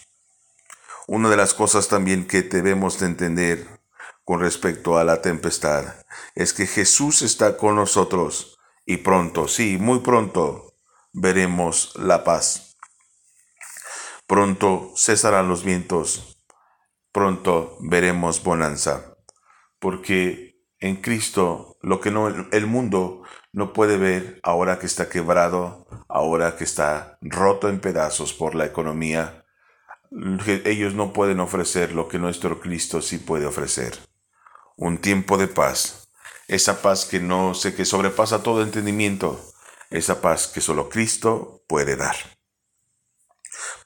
Una 1.07 1.29
de 1.29 1.37
las 1.37 1.53
cosas 1.53 1.88
también 1.88 2.27
que 2.27 2.42
debemos 2.42 2.98
de 2.98 3.07
entender 3.07 3.81
con 4.25 4.40
respecto 4.40 4.96
a 4.96 5.05
la 5.05 5.20
tempestad 5.20 5.94
es 6.35 6.55
que 6.55 6.66
Jesús 6.66 7.22
está 7.22 7.57
con 7.57 7.77
nosotros 7.77 8.59
y 8.87 8.98
pronto, 8.98 9.48
sí, 9.48 9.77
muy 9.79 10.01
pronto 10.01 10.75
veremos 11.12 11.92
la 11.96 12.25
paz. 12.25 12.79
Pronto 14.27 14.92
cesarán 14.96 15.48
los 15.48 15.64
vientos, 15.64 16.42
pronto 17.12 17.77
veremos 17.81 18.42
bonanza, 18.42 19.18
porque 19.79 20.52
en 20.83 20.97
Cristo 20.97 21.79
lo 21.81 22.01
que 22.01 22.11
no 22.11 22.29
el 22.29 22.66
mundo 22.66 23.23
no 23.53 23.73
puede 23.73 23.97
ver 23.97 24.40
ahora 24.42 24.81
que 24.81 24.87
está 24.87 25.09
quebrado, 25.09 25.87
ahora 26.09 26.57
que 26.57 26.64
está 26.64 27.18
roto 27.21 27.68
en 27.68 27.81
pedazos 27.81 28.33
por 28.33 28.57
la 28.57 28.66
economía, 28.66 29.45
ellos 30.64 30.95
no 30.95 31.12
pueden 31.12 31.38
ofrecer 31.38 31.92
lo 31.92 32.09
que 32.09 32.18
nuestro 32.18 32.61
Cristo 32.61 33.01
sí 33.01 33.18
puede 33.18 33.47
ofrecer. 33.47 33.97
Un 34.77 34.99
tiempo 34.99 35.38
de 35.38 35.47
paz, 35.47 36.09
esa 36.49 36.83
paz 36.83 37.05
que 37.05 37.21
no 37.21 37.55
sé 37.55 37.75
que 37.75 37.85
sobrepasa 37.85 38.42
todo 38.42 38.62
entendimiento, 38.62 39.40
esa 39.90 40.21
paz 40.21 40.49
que 40.49 40.61
solo 40.61 40.88
Cristo 40.88 41.62
puede 41.68 41.95
dar. 41.95 42.16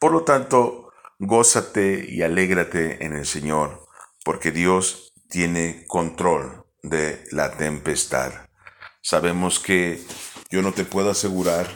Por 0.00 0.12
lo 0.12 0.22
tanto, 0.22 0.92
gózate 1.18 2.06
y 2.09 2.22
alégrate 2.22 3.04
en 3.04 3.12
el 3.14 3.26
Señor, 3.26 3.87
porque 4.24 4.50
Dios 4.50 5.12
tiene 5.28 5.85
control 5.87 6.65
de 6.88 7.25
la 7.33 7.57
tempestad. 7.57 8.33
Sabemos 9.03 9.61
que 9.61 10.03
yo 10.51 10.62
no 10.62 10.72
te 10.72 10.85
puedo 10.85 11.11
asegurar 11.11 11.68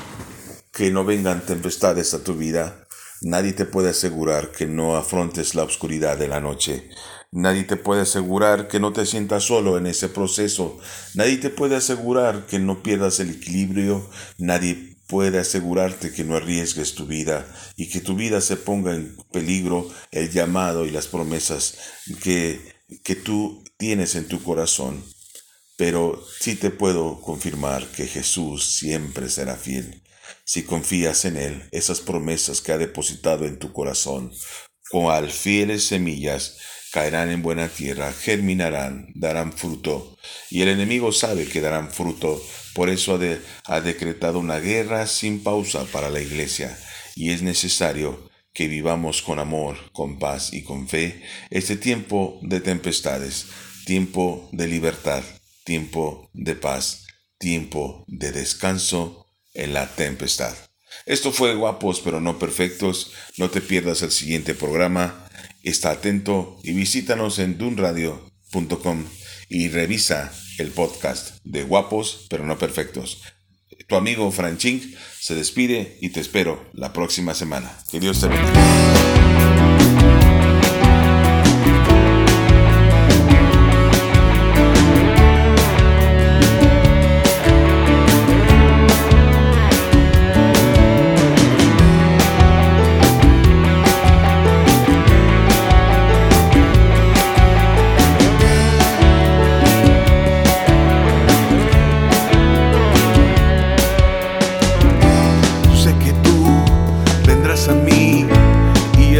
que 0.73 0.91
no 0.91 1.05
vengan 1.05 1.45
tempestades 1.45 2.15
a 2.15 2.25
tu 2.25 2.35
vida. 2.35 2.87
Nadie 3.23 3.53
te 3.53 3.67
puede 3.67 3.91
asegurar 3.91 4.51
que 4.51 4.67
no 4.67 4.97
afrontes 4.97 5.55
la 5.55 5.65
oscuridad 5.65 6.17
de 6.17 6.29
la 6.29 6.41
noche. 6.41 6.91
Nadie 7.33 7.65
te 7.65 7.77
puede 7.77 8.03
asegurar 8.03 8.67
que 8.67 8.81
no 8.81 8.93
te 8.93 9.07
sientas 9.07 9.45
solo 9.45 9.79
en 9.79 9.87
ese 9.87 10.09
proceso. 10.09 10.79
Nadie 11.15 11.37
te 11.37 11.51
puede 11.51 11.77
asegurar 11.77 12.47
que 12.47 12.59
no 12.59 12.83
pierdas 12.83 13.21
el 13.21 13.31
equilibrio. 13.31 14.09
Nadie 14.39 14.97
puede 15.07 15.39
asegurarte 15.39 16.13
que 16.13 16.25
no 16.25 16.37
arriesgues 16.37 16.95
tu 16.95 17.07
vida 17.07 17.47
y 17.77 17.89
que 17.89 18.01
tu 18.01 18.15
vida 18.15 18.41
se 18.41 18.57
ponga 18.57 18.95
en 18.95 19.17
peligro 19.33 19.89
el 20.13 20.31
llamado 20.31 20.87
y 20.87 20.91
las 20.91 21.09
promesas 21.09 21.79
que, 22.23 22.61
que 23.03 23.17
tú 23.17 23.63
tienes 23.81 24.15
en 24.15 24.29
tu 24.29 24.41
corazón. 24.45 25.05
Pero 25.77 26.23
sí 26.39 26.55
te 26.55 26.71
puedo 26.71 27.21
confirmar 27.21 27.87
que 27.89 28.07
Jesús 28.07 28.77
siempre 28.77 29.29
será 29.29 29.57
fiel. 29.57 30.05
Si 30.45 30.63
confías 30.63 31.25
en 31.25 31.37
Él, 31.37 31.69
esas 31.73 32.01
promesas 32.01 32.61
que 32.61 32.73
ha 32.73 32.79
depositado 32.79 33.47
en 33.47 33.59
tu 33.59 33.73
corazón, 33.73 34.31
cual 34.91 35.31
fieles 35.31 35.85
semillas, 35.85 36.59
caerán 36.93 37.31
en 37.31 37.43
buena 37.43 37.69
tierra, 37.69 38.13
germinarán, 38.13 39.09
darán 39.15 39.53
fruto. 39.53 40.19
Y 40.51 40.63
el 40.63 40.69
enemigo 40.69 41.13
sabe 41.13 41.47
que 41.47 41.61
darán 41.61 41.91
fruto, 41.91 42.43
por 42.75 42.91
eso 42.91 43.19
ha, 43.65 43.81
decretado 43.81 44.39
una 44.39 44.59
guerra 44.59 45.07
sin 45.07 45.43
pausa 45.43 45.85
para 45.87 46.11
la 46.11 46.21
iglesia. 46.21 46.79
Y 47.15 47.31
es 47.31 47.43
necesario 47.43 48.29
que 48.53 48.69
vivamos 48.69 49.23
con 49.23 49.39
amor, 49.39 49.77
con 49.93 50.19
paz 50.19 50.53
y 50.53 50.63
con 50.63 50.89
fe 50.89 51.23
este 51.51 51.77
tiempo 51.77 52.39
de 52.43 52.61
tempestades, 52.61 53.47
tiempo 53.91 54.49
de 54.53 54.69
libertad, 54.69 55.25
tiempo 55.65 56.31
de 56.33 56.55
paz, 56.55 57.09
tiempo 57.39 58.05
de 58.07 58.31
descanso 58.31 59.27
en 59.53 59.73
la 59.73 59.89
tempestad. 59.97 60.55
Esto 61.07 61.33
fue 61.33 61.57
Guapos 61.57 61.99
pero 61.99 62.21
no 62.21 62.39
perfectos. 62.39 63.11
No 63.37 63.51
te 63.51 63.61
pierdas 63.61 64.03
el 64.03 64.13
siguiente 64.13 64.55
programa 64.55 65.29
Está 65.65 65.91
atento 65.91 66.61
y 66.63 66.73
visítanos 66.73 67.41
en 67.41 67.59
dunradio.com 67.59 69.07
y 69.49 69.69
revisa 69.71 70.33
el 70.59 70.69
podcast 70.69 71.39
de 71.43 71.65
Guapos 71.65 72.29
pero 72.31 72.47
no 72.47 72.59
perfectos. 72.59 73.23
Tu 73.89 73.97
amigo 73.97 74.31
Franchink 74.31 74.85
se 75.19 75.35
despide 75.35 75.99
y 76.01 76.11
te 76.11 76.21
espero 76.21 76.71
la 76.75 76.93
próxima 76.93 77.35
semana. 77.35 77.77
Que 77.91 77.99
Dios 77.99 78.21
te 78.21 78.29
bendiga. 78.29 79.20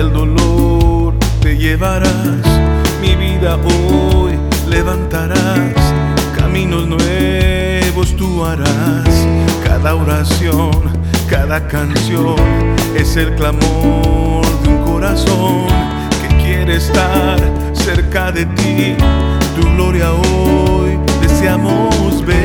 el 0.01 0.13
dolor 0.13 1.15
te 1.43 1.57
llevarás. 1.57 2.47
Mi 3.03 3.15
vida 3.17 3.57
hoy 3.57 4.33
levantarás, 4.67 5.75
caminos 6.37 6.87
nuevos 6.87 8.17
tú 8.17 8.45
harás. 8.45 9.27
Cada 9.63 9.95
oración, 9.95 10.71
cada 11.29 11.67
canción 11.69 12.37
es 12.97 13.17
el 13.17 13.35
clamor 13.35 14.47
de 14.63 14.69
un 14.69 14.83
corazón 14.85 15.67
que 16.21 16.29
quiere 16.43 16.77
estar 16.77 17.39
cerca 17.75 18.33
de 18.33 18.47
ti. 18.47 18.97
Tu 19.55 19.63
gloria 19.75 20.13
hoy 20.13 20.99
deseamos 21.21 22.25
ver. 22.25 22.40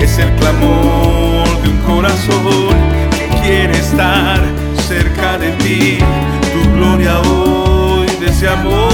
Es 0.00 0.18
el 0.18 0.30
clamor 0.36 1.46
de 1.62 1.68
un 1.68 1.78
corazón 1.86 2.74
que 3.10 3.28
quiere 3.42 3.78
estar 3.78 4.40
cerca 4.88 5.38
de 5.38 5.50
ti. 5.52 5.98
Tu 6.52 6.70
gloria 6.72 7.20
hoy 7.20 8.08
deseamos 8.20 8.74
ver. 8.74 8.89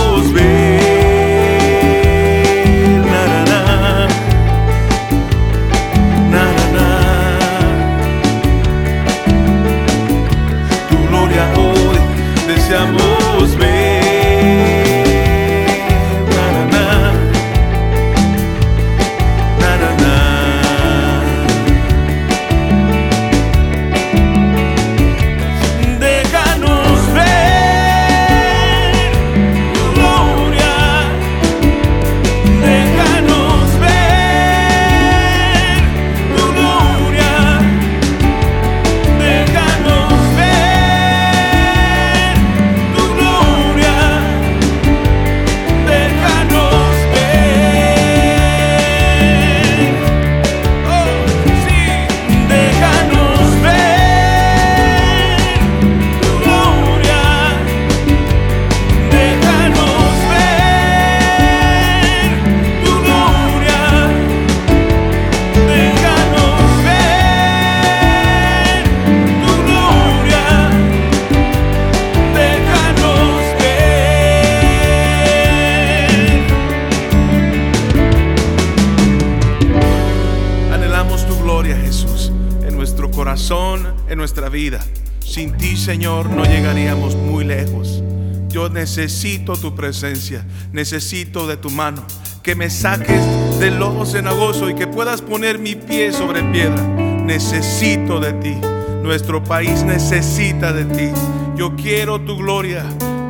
Señor, 85.87 86.29
no 86.31 86.45
llegaríamos 86.45 87.15
muy 87.15 87.45
lejos. 87.45 88.03
Yo 88.49 88.69
necesito 88.69 89.55
tu 89.55 89.77
presencia, 89.77 90.45
necesito 90.73 91.47
de 91.47 91.57
tu 91.57 91.71
mano, 91.71 92.03
que 92.43 92.57
me 92.57 92.71
saques 92.71 93.23
del 93.61 93.79
lodo 93.79 94.05
cenagoso 94.05 94.69
y 94.69 94.75
que 94.75 94.89
puedas 94.89 95.23
poner 95.23 95.61
mi 95.61 95.77
pie 95.77 96.13
sobre 96.13 96.43
piedra. 96.43 96.83
Necesito 96.83 98.19
de 98.19 98.33
ti, 98.33 98.57
nuestro 99.05 99.45
país 99.45 99.85
necesita 99.85 100.73
de 100.73 100.87
ti. 100.87 101.13
Yo 101.55 101.77
quiero 101.77 102.21
tu 102.21 102.37
gloria, 102.37 102.83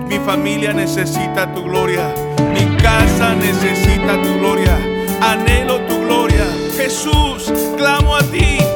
mi 0.08 0.18
familia 0.20 0.72
necesita 0.72 1.52
tu 1.52 1.62
gloria, 1.62 2.14
mi 2.54 2.74
casa 2.78 3.34
necesita 3.34 4.22
tu 4.22 4.38
gloria, 4.38 4.78
anhelo 5.20 5.82
tu 5.82 6.00
gloria. 6.00 6.46
Jesús, 6.74 7.52
clamo 7.76 8.16
a 8.16 8.22
ti 8.22 8.75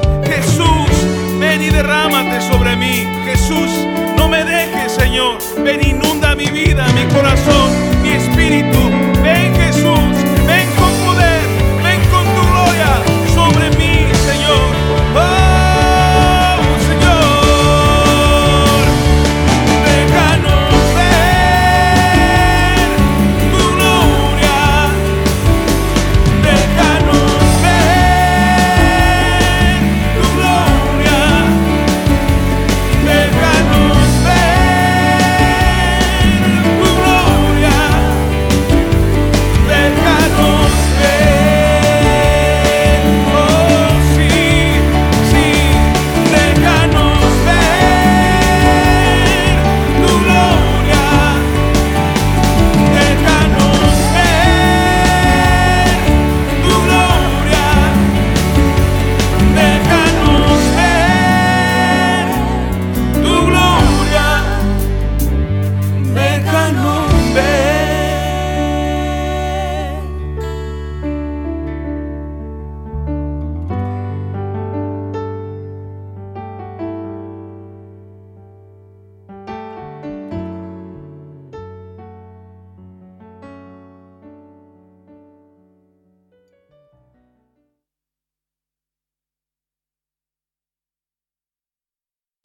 y 1.60 1.70
derrámate 1.70 2.40
sobre 2.40 2.76
mí. 2.76 3.06
Jesús, 3.24 3.70
no 4.16 4.28
me 4.28 4.44
dejes, 4.44 4.92
Señor. 4.92 5.38
Ven, 5.62 5.86
inunda 5.86 6.34
mi 6.34 6.46
vida, 6.46 6.86
mi 6.94 7.04
corazón, 7.14 7.70
mi 8.02 8.10
espíritu. 8.10 8.78
Ven, 9.22 9.54
Jesús, 9.54 10.00
ven 10.46 10.68
con 10.78 10.92
poder, 11.06 11.40
ven 11.82 12.00
con 12.10 12.24
tu 12.34 12.42
gloria 12.50 12.90
sobre 13.34 13.70
mí. 13.76 13.89